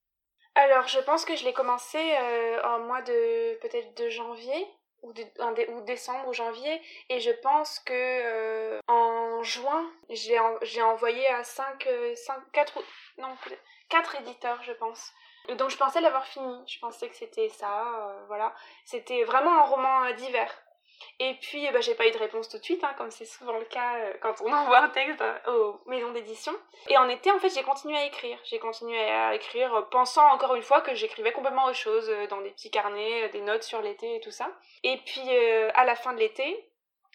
[0.54, 4.66] Alors, je pense que je l'ai commencé euh, en mois de peut-être de janvier
[5.02, 5.22] ou, de,
[5.72, 11.42] ou décembre ou janvier et je pense que euh, en juin j'ai j'ai envoyé à
[11.42, 12.78] 5 5 4
[13.18, 13.34] non
[13.88, 15.12] 4 éditeurs je pense.
[15.56, 16.54] Donc je pensais l'avoir fini.
[16.66, 18.54] Je pensais que c'était ça euh, voilà.
[18.84, 20.52] C'était vraiment un roman d'hiver
[21.18, 23.58] Et puis, bah, j'ai pas eu de réponse tout de suite, hein, comme c'est souvent
[23.58, 26.52] le cas euh, quand on envoie un texte aux maisons d'édition.
[26.88, 28.38] Et en été, en fait, j'ai continué à écrire.
[28.44, 32.26] J'ai continué à écrire, euh, pensant encore une fois que j'écrivais complètement autre chose, euh,
[32.28, 34.50] dans des petits carnets, des notes sur l'été et tout ça.
[34.82, 35.28] Et puis,
[35.74, 36.66] à la fin de l'été,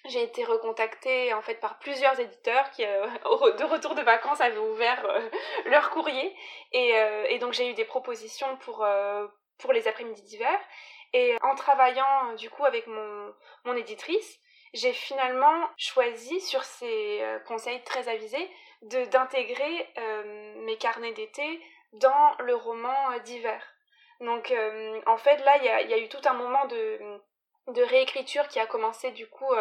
[0.06, 5.04] j'ai été recontactée en fait par plusieurs éditeurs qui, de retour de vacances, avaient ouvert
[5.66, 6.36] leur courrier.
[6.74, 6.94] Et,
[7.30, 8.86] et donc, j'ai eu des propositions pour,
[9.58, 10.60] pour les après-midi d'hiver.
[11.18, 14.38] Et en travaillant du coup avec mon, éditrice,
[14.74, 18.52] j'ai finalement choisi, sur ces euh, conseils très avisés,
[18.82, 21.62] d'intégrer euh, mes carnets d'été
[21.94, 23.64] dans le roman euh, d'hiver.
[24.20, 24.54] Donc
[25.06, 29.12] en fait là, il y a, eu tout un moment de, réécriture qui a commencé
[29.12, 29.54] du coup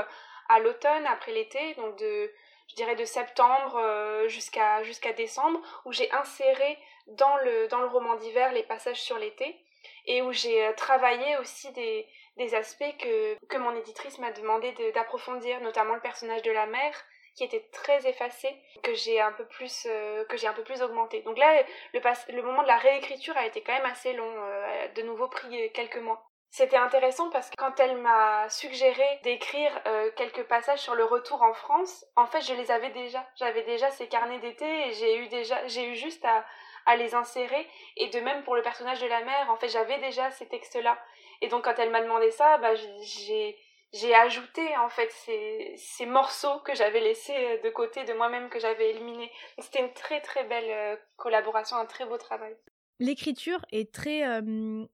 [0.48, 2.32] à l'automne, après l'été, donc de,
[2.68, 3.80] je dirais de septembre
[4.28, 9.60] jusqu'à décembre, où j'ai inséré dans le roman d'hiver les passages sur l'été
[10.06, 14.72] et où j'ai euh, travaillé aussi des, des aspects que, que mon éditrice m'a demandé
[14.94, 16.94] d'approfondir, notamment le personnage de la mère
[17.36, 18.48] qui était très effacé,
[18.84, 21.22] que j'ai un peu plus euh, un peu plus augmenté.
[21.22, 22.00] Donc là, le,
[22.32, 25.72] le moment de la réécriture a été quand même assez long, euh, de nouveau pris
[25.72, 26.24] quelques mois.
[26.50, 29.72] C'était intéressant parce que quand elle m'a suggéré d'écrire
[30.14, 33.26] quelques passages sur le retour en France, en fait, je les avais déjà.
[33.34, 35.28] J'avais déjà ces carnets d'été et j'ai eu
[35.66, 36.44] j'ai eu juste à,
[36.86, 37.66] à les insérer.
[37.96, 40.98] Et de même pour le personnage de la mère, en fait, j'avais déjà ces textes-là.
[41.40, 43.56] Et donc quand elle m'a demandé ça, bah, j'ai
[43.92, 48.58] j'ai ajouté en fait ces, ces morceaux que j'avais laissés de côté de moi-même que
[48.58, 49.30] j'avais éliminés.
[49.58, 52.56] C'était une très très belle euh, collaboration, un très beau travail.
[52.98, 54.40] L'écriture est très euh,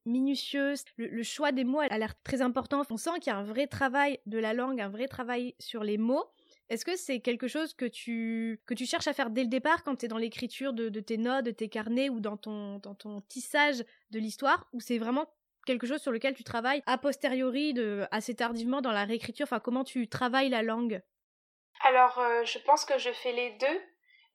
[0.04, 2.82] minutieuse, le, le, choix des mots a l'air très important.
[2.90, 5.82] On sent qu'il y a un vrai travail de la langue, un vrai travail sur
[5.82, 6.26] les mots.
[6.70, 9.82] Est-ce que c'est quelque chose que tu, que tu cherches à faire dès le départ
[9.82, 12.94] quand tu es dans l'écriture de, tes notes, de tes carnets ou dans ton, dans
[12.94, 14.68] ton tissage de l'histoire?
[14.72, 15.26] Ou c'est vraiment
[15.66, 19.46] quelque chose sur lequel tu travailles a posteriori, de, assez tardivement dans la réécriture?
[19.46, 21.02] Enfin, comment tu travailles la langue?
[21.82, 23.82] Alors, euh, je pense que je fais les deux,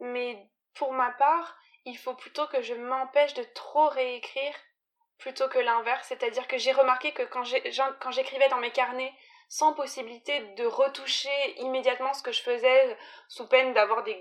[0.02, 4.54] mais pour ma part, il faut plutôt que je m'empêche de trop réécrire
[5.20, 6.06] plutôt que l'inverse.
[6.10, 7.46] C'est-à-dire que j'ai remarqué que quand
[8.12, 9.14] j'écrivais dans mes carnets
[9.48, 14.16] sans possibilité de retoucher immédiatement ce que je faisais sous peine d'avoir des,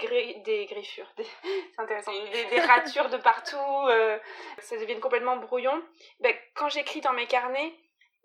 [0.45, 4.19] des griffures, c'est intéressant, des, ratures de partout, euh,
[4.59, 5.83] ça devient complètement brouillon.
[6.21, 7.75] Ben, quand j'écris dans mes carnets,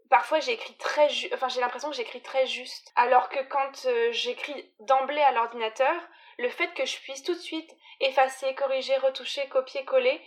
[0.09, 4.73] parfois j'écris très enfin j'ai l'impression que j'écris très juste alors que quand euh, j'écris
[4.79, 5.93] d'emblée à l'ordinateur
[6.39, 10.19] le fait que je puisse tout de suite effacer corriger retoucher copier coller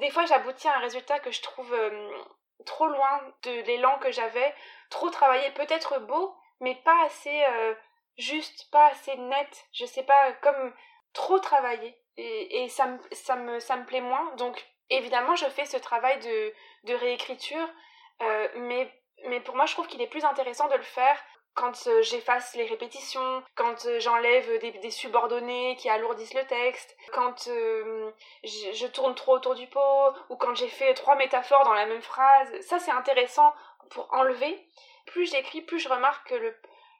[0.00, 2.10] des fois j'aboutis à un résultat que je trouve euh,
[2.66, 4.54] trop loin de l'élan que j'avais,
[4.90, 7.74] trop travaillé, peut-être beau, mais pas assez euh,
[8.16, 10.72] juste, pas assez net, je sais pas, comme
[11.12, 11.96] trop travaillé.
[12.16, 14.34] Et, ça, me, ça, me, ça me plaît moins.
[14.36, 16.52] Donc évidemment, je fais ce travail de,
[16.84, 17.68] de réécriture,
[18.22, 18.92] euh, mais,
[19.26, 21.20] mais pour moi, je trouve qu'il est plus intéressant de le faire
[21.54, 27.48] quand euh, j'efface les répétitions, quand euh, j'enlève des, subordonnés qui alourdissent le texte, quand
[27.48, 28.10] euh,
[28.42, 32.02] je, tourne trop autour du pot, ou quand j'ai fait trois métaphores dans la même
[32.02, 33.52] phrase, ça c'est intéressant
[33.90, 34.66] pour enlever.
[35.06, 36.54] Plus j'écris, plus je remarque que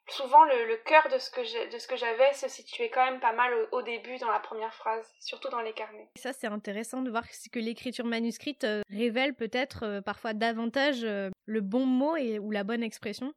[0.09, 4.19] souvent le, cœur de ce que j'avais se situait quand même pas mal au, début
[4.19, 6.09] dans la première phrase, surtout dans les carnets.
[6.17, 12.17] Ça c'est intéressant de voir que l'écriture manuscrite révèle peut-être parfois davantage le bon mot
[12.17, 13.33] ou la bonne expression.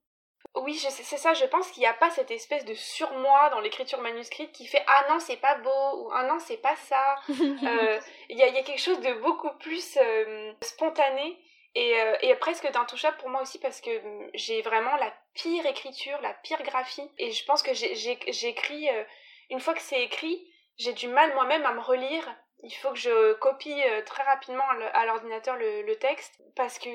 [0.68, 4.02] Oui, c'est ça, je pense qu'il n'y a pas cette espèce de surmoi dans l'écriture
[4.02, 7.16] manuscrite qui fait Ah non, c'est pas beau, ou Ah non, c'est pas ça.
[7.30, 11.38] Euh, il y, a, quelque chose de beaucoup plus euh, spontané
[11.74, 15.66] et, euh, et, presque d'intouchable pour moi aussi parce que hum, j'ai vraiment la pire
[15.66, 17.10] écriture, la pire graphie.
[17.18, 18.90] Et je pense que j'écris,
[19.50, 20.46] une fois que c'est écrit,
[20.78, 24.64] j'ai du mal moi-même à me relire il faut que je copie euh, très rapidement
[24.94, 26.90] à l'ordinateur le, texte parce que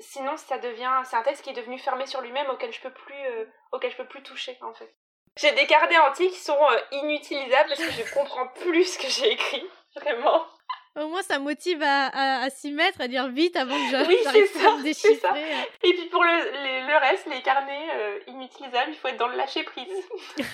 [0.00, 2.92] sinon ça devient c'est un texte qui est devenu fermé sur lui-même auquel je peux
[2.92, 4.94] plus euh, auquel je peux plus toucher en fait.
[5.36, 9.08] J'ai des carnets entiers qui sont euh, inutilisables parce que je comprends plus ce que
[9.08, 10.46] j'ai écrit vraiment.
[10.96, 14.66] Au moins, ça motive à, à, s'y mettre, à dire vite avant que j'arrive oui,
[14.66, 15.50] à me déchiffrer.
[15.82, 17.88] Et puis pour le, le reste, les carnets
[18.26, 19.86] inutilisables, il faut être dans le lâcher prise.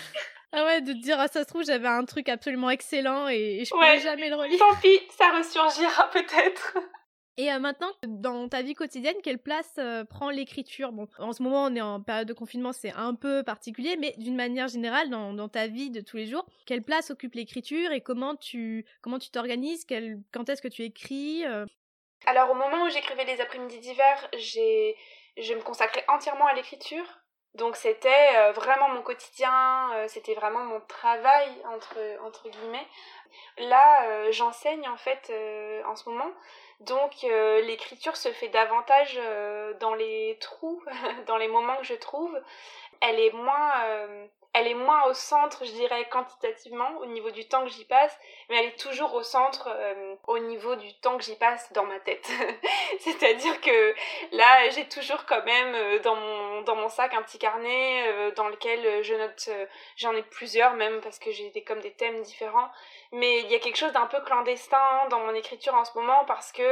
[0.54, 3.64] Ah ouais, de te dire, ah, ça se trouve, j'avais un truc absolument excellent et,
[3.64, 4.58] je pourrais jamais le relire.
[4.58, 6.76] Tant pis, ça ressurgira peut-être.
[7.38, 10.92] Et euh, maintenant, dans ta vie quotidienne, quelle place euh, prend l'écriture?
[10.92, 14.14] Bon, en ce moment, on est en période de confinement, c'est un peu particulier, mais
[14.18, 18.02] d'une manière générale, dans, ta vie de tous les jours, quelle place occupe l'écriture et
[18.02, 19.86] comment tu comment tu t'organises?
[20.32, 21.64] Quand est-ce que tu écris euh?
[22.26, 24.94] Alors, au moment où j'écrivais les après-midi d'hiver, j'ai
[25.38, 27.04] je me consacrais entièrement à l'écriture.
[27.54, 32.86] Donc c'était vraiment mon quotidien, c'était vraiment mon travail entre, entre guillemets.
[33.58, 35.30] Là, j'enseigne en fait
[35.86, 36.30] en ce moment
[36.86, 39.20] Donc l'écriture se fait davantage
[39.80, 40.82] dans les trous,
[41.26, 42.40] dans les moments que je trouve.
[43.00, 43.72] Elle est moins
[44.54, 48.18] elle est moins au centre, je dirais, quantitativement, au niveau du temps que j'y passe,
[48.50, 51.84] mais elle est toujours au centre euh, au niveau du temps que j'y passe dans
[51.84, 52.28] ma tête.
[53.00, 53.94] C'est-à-dire que
[54.32, 59.02] là, j'ai toujours quand même euh, dans, mon, sac un petit carnet euh, dans lequel
[59.02, 59.48] je note,
[59.96, 62.70] j'en ai plusieurs même parce que j'ai des, comme des thèmes différents,
[63.10, 66.26] mais il y a quelque chose d'un peu clandestin dans mon écriture en ce moment
[66.26, 66.62] parce que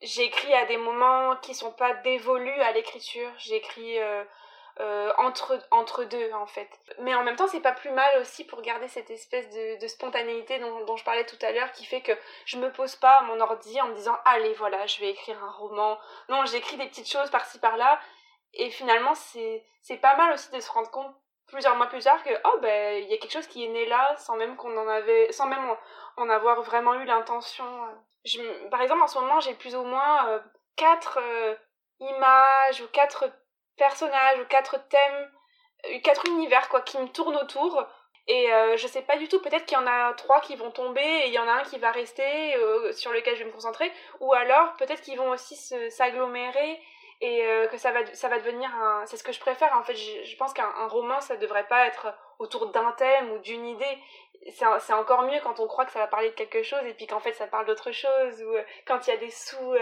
[0.00, 3.30] j'écris à des moments qui sont pas dévolus à l'écriture.
[3.38, 3.98] J'écris
[4.80, 6.68] euh, entre, entre deux en fait.
[6.98, 10.58] Mais en même temps, c'est pas plus mal aussi pour garder cette espèce de, spontanéité
[10.58, 12.12] dont, dont, je parlais tout à l'heure qui fait que
[12.44, 15.42] je me pose pas à mon ordi en me disant allez voilà, je vais écrire
[15.42, 15.98] un roman.
[16.28, 17.98] Non, j'écris des petites choses par-ci par-là
[18.52, 21.14] et finalement c'est pas mal aussi de se rendre compte
[21.46, 23.86] plusieurs mois plus tard que oh ben il y a quelque chose qui est né
[23.86, 25.74] là sans même qu'on en avait sans même
[26.16, 27.64] en, avoir vraiment eu l'intention.
[28.70, 30.40] Par exemple en ce moment j'ai plus ou moins euh,
[30.76, 31.54] quatre euh,
[32.00, 33.30] images ou quatre
[33.76, 35.30] personnages ou quatre thèmes,
[35.86, 37.84] euh, quatre univers quoi qui me tournent autour.
[38.28, 40.72] Et euh, je sais pas du tout, peut-être qu'il y en a trois qui vont
[40.72, 43.48] tomber et il y en a un qui va rester euh, sur lequel je vais
[43.48, 45.54] me concentrer, ou alors peut-être qu'ils vont aussi
[45.90, 46.80] s'agglomérer
[47.20, 49.06] et que ça va, ça va devenir un...
[49.06, 52.12] C'est ce que je préfère en fait, je, pense qu'un roman ça devrait pas être
[52.38, 53.98] autour d'un thème ou d'une idée,
[54.50, 57.06] c'est encore mieux quand on croit que ça va parler de quelque chose et puis
[57.06, 58.52] qu'en fait ça parle d'autre chose, ou
[58.86, 59.74] quand il y a des sous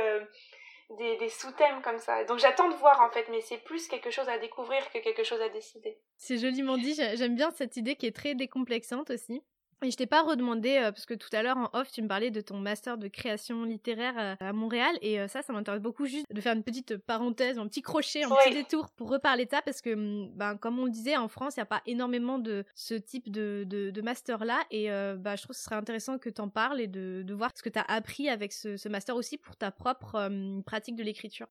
[0.91, 2.25] des, sous-thèmes comme ça.
[2.25, 5.25] Donc j'attends de voir en fait, mais c'est plus quelque chose à découvrir que quelque
[5.25, 5.99] chose à décider.
[6.17, 9.43] C'est joliment dit, j'aime bien cette idée qui est très décomplexante aussi.
[9.85, 12.09] Et je t'ai pas redemandé, euh, parce que tout à l'heure en off, tu me
[12.09, 15.83] parlais de ton master de création littéraire euh, à Montréal, et euh, ça, ça m'intéresse
[15.83, 19.45] beaucoup juste de faire une petite parenthèse, un petit crochet, un petit détour pour reparler
[19.45, 21.67] de ça, parce que, hum, ben, comme on le disait, en France, il n'y a
[21.67, 25.77] pas énormément de ce type de, de, master-là, et bah, je trouve que ce serait
[25.77, 28.53] intéressant que tu en parles et de, de, voir ce que tu as appris avec
[28.53, 30.31] ce, ce, master aussi pour ta propre
[30.65, 31.47] pratique de l'écriture.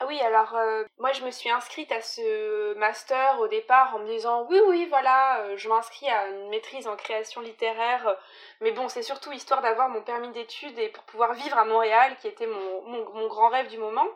[0.00, 4.00] Ah oui, alors euh, moi je me suis inscrite à ce master au départ en
[4.00, 8.16] me disant oui oui voilà, euh, je m'inscris à une maîtrise en création littéraire,
[8.60, 12.16] mais bon c'est surtout histoire d'avoir mon permis d'études et pour pouvoir vivre à Montréal
[12.20, 14.06] qui était mon, mon, grand rêve du moment.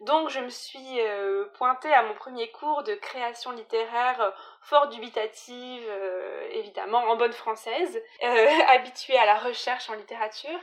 [0.00, 5.82] Donc je me suis euh, pointée à mon premier cours de création littéraire fort dubitative,
[6.50, 8.02] évidemment en bonne française,
[8.68, 10.60] habituée à la recherche en littérature.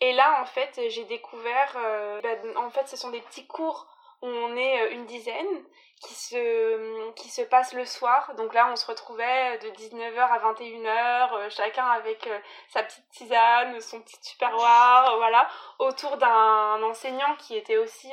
[0.00, 1.74] Et là en fait j'ai découvert,
[2.22, 3.86] ben, en fait ce sont des petits cours
[4.22, 5.64] on est euh, une dizaine
[6.00, 8.34] qui se, qui se passe le soir.
[8.36, 13.04] Donc là, on se retrouvait de 19h à 21h, euh, chacun avec euh, sa petite
[13.10, 18.10] tisane, son petit tupperware, voilà, autour d'un enseignant qui était aussi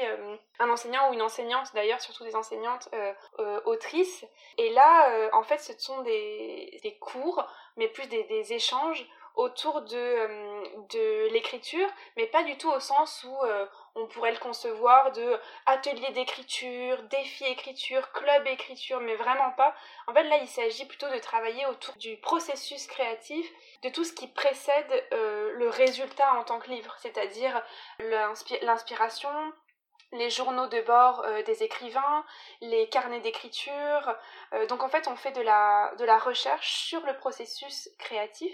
[0.60, 2.90] un enseignant ou une enseignante, d'ailleurs, surtout des enseignantes
[3.66, 4.26] autrices.
[4.58, 7.46] Et là, en fait, ce sont des, des cours,
[7.78, 12.80] mais plus des, des échanges autour de, euh, de l'écriture, mais pas du tout au
[12.80, 19.16] sens où euh, on pourrait le concevoir de atelier d'écriture, défi écriture, club écriture, mais
[19.16, 19.76] vraiment pas.
[20.08, 23.48] En fait, là, il s'agit plutôt de travailler autour du processus créatif,
[23.84, 27.62] de tout ce qui précède euh, le résultat en tant que livre, c'est-à-dire
[28.64, 29.30] l'inspiration,
[30.14, 32.26] les journaux de bord des écrivains,
[32.62, 34.16] les carnets d'écriture.
[34.70, 38.54] donc en fait, on fait de la, de la recherche sur le processus créatif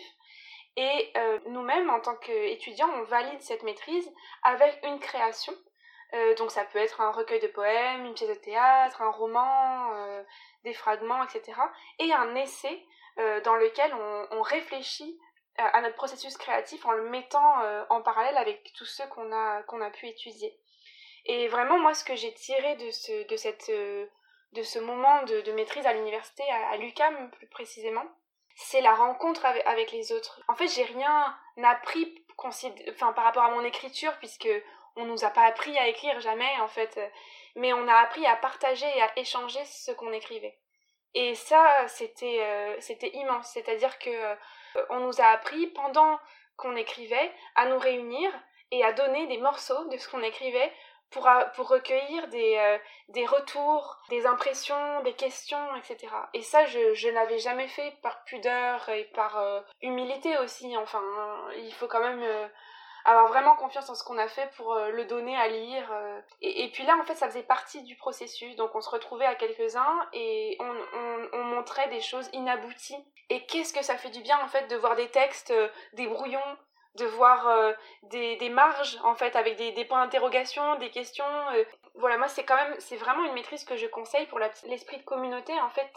[0.76, 4.12] et euh, nous-mêmes, en tant qu'étudiants, on valide cette maîtrise
[4.44, 5.54] avec une création.
[6.14, 9.94] Euh, donc ça peut être un recueil de poèmes, une pièce de théâtre, un roman,
[9.94, 10.24] euh,
[10.64, 11.60] des fragments, etc.
[12.00, 12.86] Et un essai
[13.44, 13.94] dans lequel
[14.32, 15.20] on, réfléchit
[15.58, 19.90] à notre processus créatif en le mettant en parallèle avec tous ceux qu'on a, a
[19.92, 20.60] pu étudier.
[21.26, 25.52] Et vraiment, moi, ce que j'ai tiré de ce, de cette, de ce moment de,
[25.52, 28.06] maîtrise à l'université, à, à l'UCAM plus précisément,
[28.56, 30.42] c'est la rencontre avec, les autres.
[30.48, 34.50] En fait, j'ai rien appris enfin, par rapport à mon écriture, puisque
[34.96, 37.00] on nous a pas appris à écrire jamais, en fait.
[37.56, 40.60] Mais on a appris à partager et à échanger ce qu'on écrivait.
[41.16, 43.52] Et ça, c'était euh, c'était immense.
[43.54, 44.36] C'est-à-dire que euh,
[44.90, 46.20] on nous a appris pendant
[46.58, 48.32] qu'on écrivait à nous réunir
[48.72, 50.72] et à donner des morceaux de ce qu'on écrivait
[51.14, 52.78] pour, recueillir des, euh,
[53.10, 56.12] des retours, des impressions, des questions, etc.
[56.34, 60.76] Et ça, je, je n'avais jamais fait par pudeur et par euh, humilité aussi.
[60.78, 61.52] Enfin, hein.
[61.58, 62.48] il faut quand même euh,
[63.06, 65.92] avoir vraiment confiance en ce qu'on a fait pour le donner à lire.
[66.42, 68.56] Et, puis là, en fait, ça faisait partie du processus.
[68.56, 73.04] Donc, on se retrouvait à quelques-uns et on, on montrait des choses inabouties.
[73.30, 75.54] Et qu'est-ce que ça fait du bien, en fait, de voir des textes,
[75.94, 76.58] des brouillons,
[76.96, 77.74] de voir euh,
[78.04, 81.26] des, des, marges en fait avec des, des points d'interrogation, des questions.
[81.56, 81.64] Euh.
[81.96, 85.04] Voilà, moi c'est quand même c'est vraiment une maîtrise que je conseille pour l'esprit de
[85.04, 85.92] communauté en fait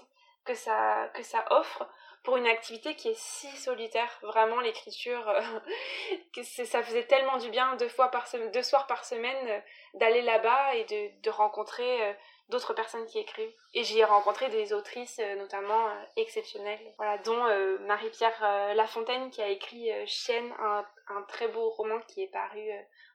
[0.44, 1.88] que ça, que ça offre
[2.22, 4.18] pour une activité qui est si solitaire.
[4.22, 5.42] Vraiment, l'écriture, euh,
[6.34, 9.62] que ça faisait tellement du bien deux, fois par deux soirs par semaine
[9.94, 12.16] d'aller là-bas et de, de rencontrer
[12.48, 13.52] d'autres personnes qui écrivent.
[13.74, 17.42] Et j'y ai rencontré des autrices notamment exceptionnelles, voilà, dont
[17.86, 22.60] Marie-Pierre Lafontaine qui a écrit Chienne, un, très beau roman qui est paru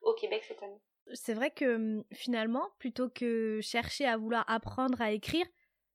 [0.02, 0.82] au Québec cette année.
[1.14, 5.46] C'est vrai que hum, finalement, plutôt que chercher à vouloir apprendre à écrire,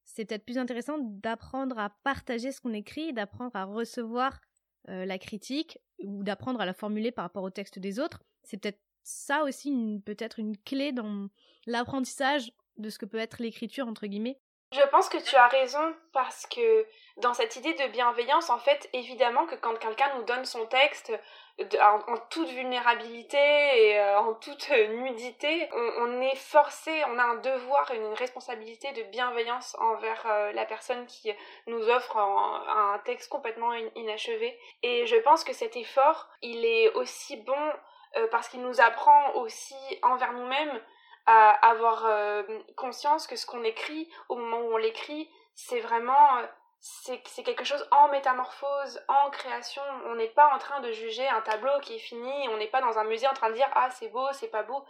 [0.04, 4.40] c'est peut-être plus intéressant d'apprendre à partager ce qu'on écrit, d'apprendre à recevoir
[4.88, 8.22] euh, la critique ou d'apprendre à la formuler par rapport au texte des autres.
[8.42, 11.28] C'est peut-être ça aussi peut-être une clé dans
[11.66, 14.38] l'apprentissage de ce que peut être l'écriture entre guillemets.
[14.72, 16.86] Je pense que tu as raison parce que
[17.18, 21.12] dans cette idée de bienveillance, en fait, évidemment que quand quelqu'un nous donne son texte
[21.80, 27.90] en, toute vulnérabilité et euh, en toute nudité, on, est forcé, on a un devoir,
[27.94, 31.32] une responsabilité de bienveillance envers euh, la personne qui
[31.68, 34.58] nous offre un, texte complètement inachevé.
[34.82, 37.72] Et je pense que cet effort, il est aussi bon
[38.16, 40.80] euh, parce qu'il nous apprend aussi envers nous-mêmes
[41.26, 42.42] à avoir euh,
[42.76, 46.46] conscience que ce qu'on écrit au moment où on l'écrit, c'est vraiment euh,
[46.80, 49.82] c'est quelque chose en métamorphose, en création.
[50.06, 52.80] On n'est pas en train de juger un tableau qui est fini, on n'est pas
[52.80, 54.84] dans un musée en train de dire ah c'est beau, c'est pas beau.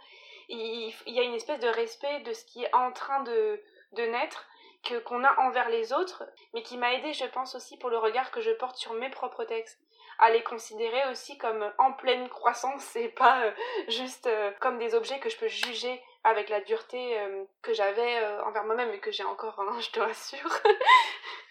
[0.49, 3.61] Il, y a une espèce de respect de ce qui est en train de,
[3.93, 4.47] de naître
[4.83, 6.23] que qu'on a envers les autres,
[6.53, 9.09] mais qui m'a aidé, je pense aussi pour le regard que je porte sur mes
[9.09, 9.79] propres textes
[10.19, 13.51] à les considérer aussi comme en pleine croissance et pas euh,
[13.87, 14.29] juste
[14.59, 18.65] comme des objets que je peux juger avec la dureté euh, que j'avais euh, envers
[18.65, 20.49] moi-même et que j'ai encore, hein, je te rassure.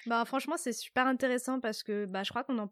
[0.07, 2.71] bah franchement c'est super intéressant parce que bah, je crois qu'on en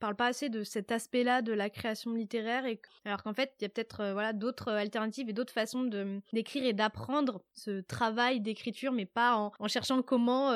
[0.00, 3.62] parle pas assez de cet aspect-là de la création littéraire et alors qu'en fait il
[3.62, 7.80] y a peut-être euh, voilà d'autres alternatives et d'autres façons de d'écrire et d'apprendre ce
[7.80, 10.50] travail d'écriture mais pas en, cherchant comment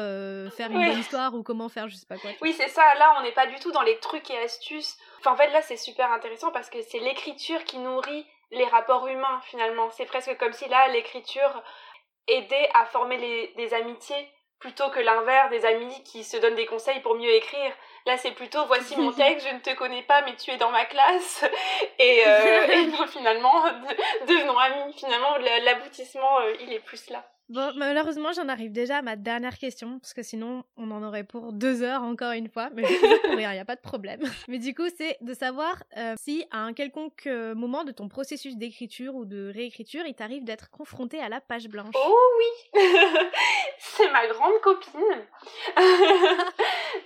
[0.50, 2.30] faire une bonne histoire ou comment faire je sais pas quoi.
[2.42, 4.98] Oui c'est ça là on n'est pas du tout dans les trucs et astuces.
[5.20, 9.06] Enfin en fait là c'est super intéressant parce que c'est l'écriture qui nourrit les rapports
[9.08, 9.90] humains finalement.
[9.90, 11.62] C'est presque comme si là l'écriture
[12.26, 14.28] aidait à former les, des amitiés
[14.58, 17.72] plutôt que l'inverse des amis qui se donnent des conseils pour mieux écrire.
[18.06, 20.70] Là, c'est plutôt voici mon texte, je ne te connais pas, mais tu es dans
[20.70, 21.44] ma classe.
[21.98, 23.64] Et, euh, finalement,
[24.26, 24.92] devenons amis.
[24.94, 27.24] Finalement, l'aboutissement, euh, il est plus là.
[27.50, 31.24] Bon, malheureusement, j'en arrive déjà à ma dernière question, parce que sinon, on en aurait
[31.24, 34.20] pour deux heures encore une fois, mais je il n'y a pas de problème.
[34.48, 38.08] Mais du coup, c'est de savoir euh, si à un quelconque euh, moment de ton
[38.08, 41.94] processus d'écriture ou de réécriture, il t'arrive d'être confronté à la page blanche.
[41.94, 42.80] Oh oui
[43.78, 45.02] C'est ma grande copine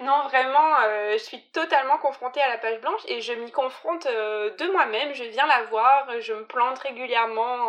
[0.01, 4.07] Non, vraiment, euh, je suis totalement confrontée à la page blanche et je m'y confronte
[4.07, 7.69] de moi-même, je viens la voir, je me plante régulièrement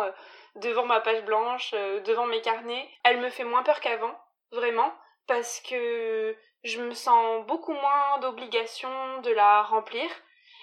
[0.56, 4.14] devant ma page blanche, euh, devant mes carnets, elle me fait moins peur qu'avant,
[4.52, 4.92] vraiment,
[5.26, 10.08] parce que je me sens beaucoup moins d'obligation de la remplir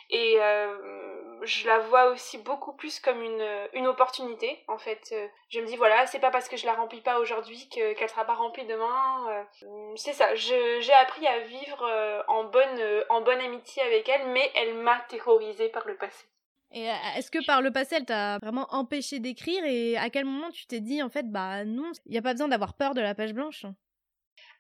[0.10, 5.14] et euh, je la vois aussi beaucoup plus comme une, une opportunité en fait.
[5.50, 8.10] Je me dis voilà, c'est pas parce que je la remplis pas aujourd'hui que, qu'elle
[8.10, 9.30] sera pas remplie demain.
[9.30, 14.52] Euh, c'est ça, j'ai appris à vivre en bonne, en bonne amitié avec elle, mais
[14.56, 16.26] elle m'a terrorisée par le passé.
[16.74, 20.50] Euh, est-ce que par le passé, elle t'a vraiment empêché d'écrire et à quel moment
[20.52, 23.02] tu t'es dit en fait, bah non, il n'y a pas besoin d'avoir peur de
[23.02, 23.66] la page blanche?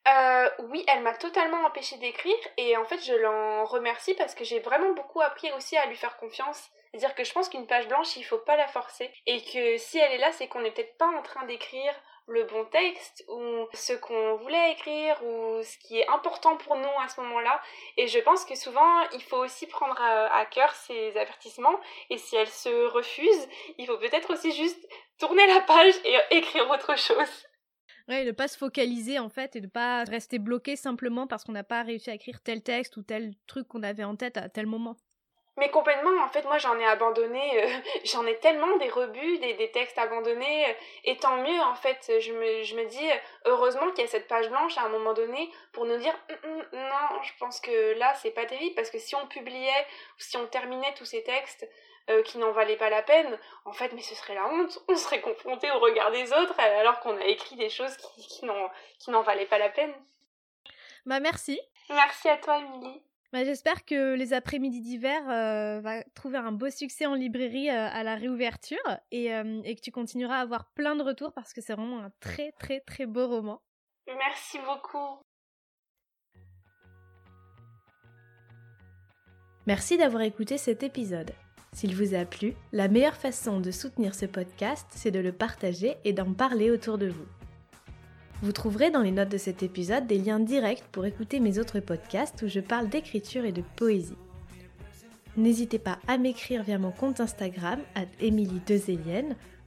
[0.07, 4.43] Euh, oui, elle m'a totalement empêché d'écrire et en fait je l'en remercie parce que
[4.43, 6.69] j'ai vraiment beaucoup appris aussi à lui faire confiance.
[6.91, 9.97] C'est-à-dire que je pense qu'une page blanche, il faut pas la forcer et que si
[9.99, 11.93] elle est là, c'est qu'on n'est peut-être pas en train d'écrire
[12.27, 16.99] le bon texte ou ce qu'on voulait écrire ou ce qui est important pour nous
[17.03, 17.61] à ce moment-là.
[17.97, 21.79] Et je pense que souvent, il faut aussi prendre à, cœur ces avertissements.
[22.09, 23.47] Et si elle se refuse,
[23.77, 24.87] il faut peut-être aussi juste
[25.19, 27.45] tourner la page et écrire autre chose.
[28.07, 31.51] Ouais, de pas se focaliser en fait et de pas rester bloqué simplement parce qu'on
[31.51, 34.49] n'a pas réussi à écrire tel texte ou tel truc qu'on avait en tête à
[34.49, 34.97] tel moment.
[35.57, 37.69] Mais complètement, en fait, moi j'en ai abandonné, euh,
[38.05, 40.73] j'en ai tellement des rebuts, des, des textes abandonnés, euh,
[41.03, 43.09] et tant mieux, en fait, je me, je me dis,
[43.45, 46.51] heureusement qu'il y a cette page blanche à un moment donné pour nous dire, hum,
[46.51, 49.87] hum, non, je pense que là c'est pas terrible, parce que si on publiait,
[50.17, 51.67] si on terminait tous ces textes
[52.09, 54.95] euh, qui n'en valaient pas la peine, en fait, mais ce serait la honte, on
[54.95, 58.41] serait confronté au regard des autres alors qu'on a écrit des choses qui,
[58.99, 59.93] qui n'en valaient pas la peine.
[61.05, 61.59] Bah merci.
[61.89, 63.01] Merci à toi, Émilie.
[63.31, 67.87] Bah, j'espère que les après-midi d'hiver euh, va trouver un beau succès en librairie euh,
[67.87, 68.77] à la réouverture
[69.11, 71.99] et, euh, et, que tu continueras à avoir plein de retours parce que c'est vraiment
[71.99, 73.61] un très très très beau roman.
[74.05, 75.21] Merci beaucoup.
[79.65, 81.31] Merci d'avoir écouté cet épisode.
[81.71, 85.95] S'il vous a plu, la meilleure façon de soutenir ce podcast, c'est de le partager
[86.03, 87.27] et d'en parler autour de vous.
[88.41, 91.79] Vous trouverez dans les notes de cet épisode des liens directs pour écouter mes autres
[91.79, 94.17] podcasts où je parle d'écriture et de poésie.
[95.37, 98.61] N'hésitez pas à m'écrire via mon compte Instagram, at Émilie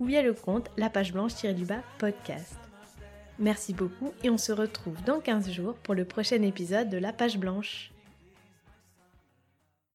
[0.01, 2.57] ou via le compte La Page Blanche-du-bas podcast.
[3.39, 7.13] Merci beaucoup et on se retrouve dans 15 jours pour le prochain épisode de La
[7.13, 7.94] Page Blanche.